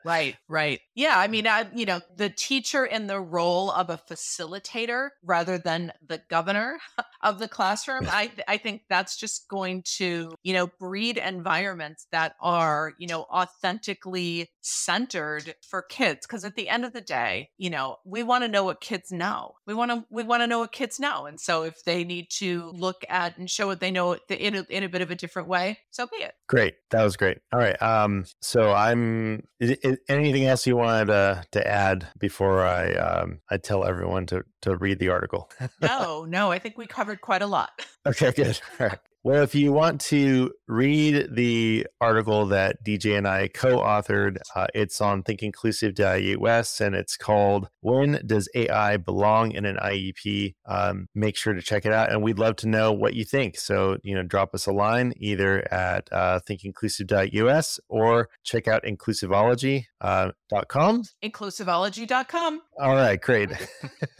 Right 0.03 0.35
right. 0.47 0.79
Yeah 0.95 1.15
i 1.17 1.27
mean 1.27 1.47
I, 1.47 1.67
you 1.73 1.85
know 1.85 2.01
the 2.15 2.29
teacher 2.29 2.85
in 2.85 3.07
the 3.07 3.19
role 3.19 3.71
of 3.71 3.89
a 3.89 3.97
facilitator 3.97 5.09
rather 5.23 5.57
than 5.57 5.91
the 6.05 6.21
governor 6.29 6.77
of 7.21 7.39
the 7.39 7.47
classroom 7.47 8.07
i 8.09 8.28
i 8.47 8.57
think 8.57 8.81
that's 8.89 9.17
just 9.17 9.47
going 9.47 9.83
to 9.83 10.31
you 10.43 10.53
know 10.53 10.67
breed 10.79 11.17
environments 11.17 12.07
that 12.11 12.33
are 12.41 12.93
you 12.97 13.07
know 13.07 13.23
authentically 13.23 14.49
centered 14.61 15.55
for 15.67 15.81
kids 15.81 16.25
because 16.25 16.43
at 16.43 16.55
the 16.55 16.69
end 16.69 16.85
of 16.85 16.93
the 16.93 17.01
day 17.01 17.49
you 17.57 17.69
know 17.69 17.97
we 18.05 18.23
want 18.23 18.43
to 18.43 18.47
know 18.47 18.63
what 18.63 18.81
kids 18.81 19.11
know. 19.11 19.53
We 19.65 19.73
want 19.73 19.91
to 19.91 20.05
we 20.09 20.23
want 20.23 20.41
to 20.41 20.47
know 20.47 20.59
what 20.59 20.71
kids 20.71 20.99
know 20.99 21.25
and 21.25 21.39
so 21.39 21.63
if 21.63 21.83
they 21.83 22.03
need 22.03 22.27
to 22.37 22.71
look 22.73 23.03
at 23.09 23.37
and 23.37 23.49
show 23.49 23.67
what 23.67 23.79
they 23.79 23.91
know 23.91 24.17
in 24.29 24.55
a, 24.55 24.65
in 24.69 24.83
a 24.83 24.89
bit 24.89 25.01
of 25.01 25.11
a 25.11 25.15
different 25.15 25.47
way 25.47 25.79
so 25.91 26.07
be 26.07 26.23
it. 26.23 26.33
Great. 26.47 26.75
That 26.91 27.03
was 27.03 27.17
great. 27.17 27.39
All 27.53 27.59
right 27.59 27.79
um 27.81 28.25
so 28.41 28.73
i'm 28.73 29.43
is, 29.59 29.71
is 29.83 29.97
anything 30.07 30.45
else 30.45 30.65
you 30.65 30.75
wanted 30.75 31.05
to, 31.07 31.43
to 31.51 31.67
add 31.67 32.07
before 32.17 32.65
i 32.65 32.93
um 32.93 33.39
i 33.49 33.57
tell 33.57 33.85
everyone 33.85 34.25
to 34.27 34.43
to 34.61 34.75
read 34.75 34.99
the 34.99 35.09
article. 35.09 35.49
No 35.81 36.25
no 36.25 36.51
i 36.51 36.59
think 36.59 36.77
we 36.77 36.85
covered 36.87 37.21
quite 37.21 37.41
a 37.41 37.47
lot. 37.47 37.69
Okay 38.05 38.31
good. 38.31 38.59
All 38.79 38.87
right 38.87 38.99
well, 39.23 39.43
if 39.43 39.53
you 39.53 39.73
want 39.73 39.99
to 40.01 40.51
read 40.67 41.35
the 41.35 41.85
article 41.99 42.45
that 42.47 42.83
DJ 42.85 43.17
and 43.17 43.27
I 43.27 43.49
co 43.49 43.77
authored, 43.77 44.37
uh, 44.55 44.67
it's 44.73 45.01
on 45.01 45.23
thinkinclusive.us 45.23 46.81
and 46.81 46.95
it's 46.95 47.17
called 47.17 47.69
When 47.81 48.21
Does 48.25 48.47
AI 48.55 48.97
Belong 48.97 49.51
in 49.51 49.65
an 49.65 49.77
IEP? 49.77 50.55
Um, 50.65 51.07
make 51.13 51.35
sure 51.35 51.53
to 51.53 51.61
check 51.61 51.85
it 51.85 51.91
out. 51.91 52.11
And 52.11 52.23
we'd 52.23 52.39
love 52.39 52.55
to 52.57 52.67
know 52.67 52.93
what 52.93 53.13
you 53.13 53.25
think. 53.25 53.57
So, 53.57 53.97
you 54.03 54.15
know, 54.15 54.23
drop 54.23 54.55
us 54.55 54.67
a 54.67 54.71
line 54.71 55.13
either 55.17 55.71
at 55.73 56.07
uh, 56.11 56.39
thinkinclusive.us 56.49 57.79
or 57.89 58.29
check 58.43 58.67
out 58.67 58.83
inclusivology.com. 58.83 59.85
Uh, 60.01 60.31
.com. 60.67 61.03
Inclusivology.com. 61.23 62.61
All 62.79 62.95
right, 62.95 63.19
great. 63.19 63.51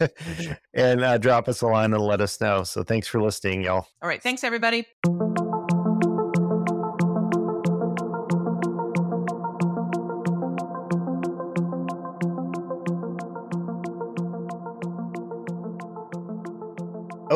and 0.74 1.02
uh, 1.02 1.18
drop 1.18 1.48
us 1.48 1.62
a 1.62 1.66
line 1.66 1.92
and 1.92 2.02
let 2.02 2.20
us 2.20 2.40
know. 2.40 2.64
So 2.64 2.82
thanks 2.82 3.08
for 3.08 3.22
listening, 3.22 3.62
y'all. 3.62 3.86
All 4.02 4.08
right. 4.08 4.22
Thanks, 4.22 4.44
everybody. 4.44 4.86
Oh, 5.02 5.10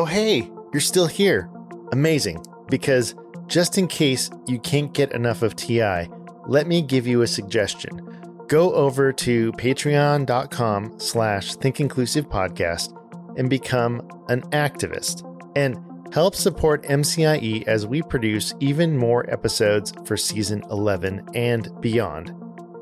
hey, 0.07 0.51
you're 0.73 0.79
still 0.79 1.07
here. 1.07 1.49
Amazing. 1.91 2.45
Because 2.69 3.15
just 3.47 3.79
in 3.79 3.87
case 3.87 4.29
you 4.45 4.59
can't 4.59 4.93
get 4.93 5.11
enough 5.13 5.41
of 5.41 5.55
TI, 5.55 6.07
let 6.45 6.67
me 6.67 6.83
give 6.83 7.07
you 7.07 7.23
a 7.23 7.27
suggestion. 7.27 8.45
Go 8.47 8.75
over 8.75 9.11
to 9.13 9.51
patreon.com 9.53 10.99
slash 10.99 11.55
thinkinclusivepodcast 11.55 13.39
and 13.39 13.49
become 13.49 14.07
an 14.29 14.41
activist. 14.51 15.23
And 15.55 15.83
Help 16.15 16.33
support 16.33 16.81
MCIE 16.83 17.67
as 17.67 17.85
we 17.85 18.01
produce 18.01 18.53
even 18.61 18.97
more 18.97 19.29
episodes 19.29 19.91
for 20.05 20.15
season 20.15 20.63
11 20.71 21.27
and 21.35 21.69
beyond. 21.81 22.33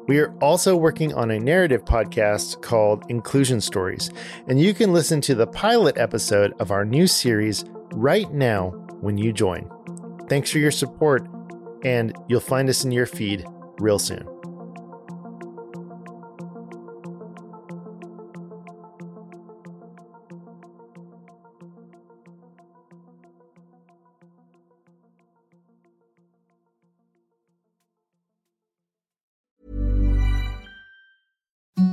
We 0.07 0.19
are 0.19 0.31
also 0.37 0.77
working 0.77 1.15
on 1.15 1.31
a 1.31 1.39
narrative 1.39 1.83
podcast 1.83 2.61
called 2.61 3.05
Inclusion 3.09 3.59
Stories, 3.59 4.11
and 4.47 4.61
you 4.61 4.75
can 4.75 4.93
listen 4.93 5.19
to 5.21 5.33
the 5.33 5.47
pilot 5.47 5.97
episode 5.97 6.53
of 6.59 6.69
our 6.69 6.85
new 6.85 7.07
series 7.07 7.65
right 7.93 8.31
now 8.31 8.69
when 9.01 9.17
you 9.17 9.33
join. 9.33 9.67
Thanks 10.29 10.51
for 10.51 10.59
your 10.59 10.69
support, 10.69 11.27
and 11.83 12.15
you'll 12.27 12.39
find 12.39 12.69
us 12.69 12.85
in 12.85 12.91
your 12.91 13.07
feed 13.07 13.47
real 13.79 13.97
soon. 13.97 14.27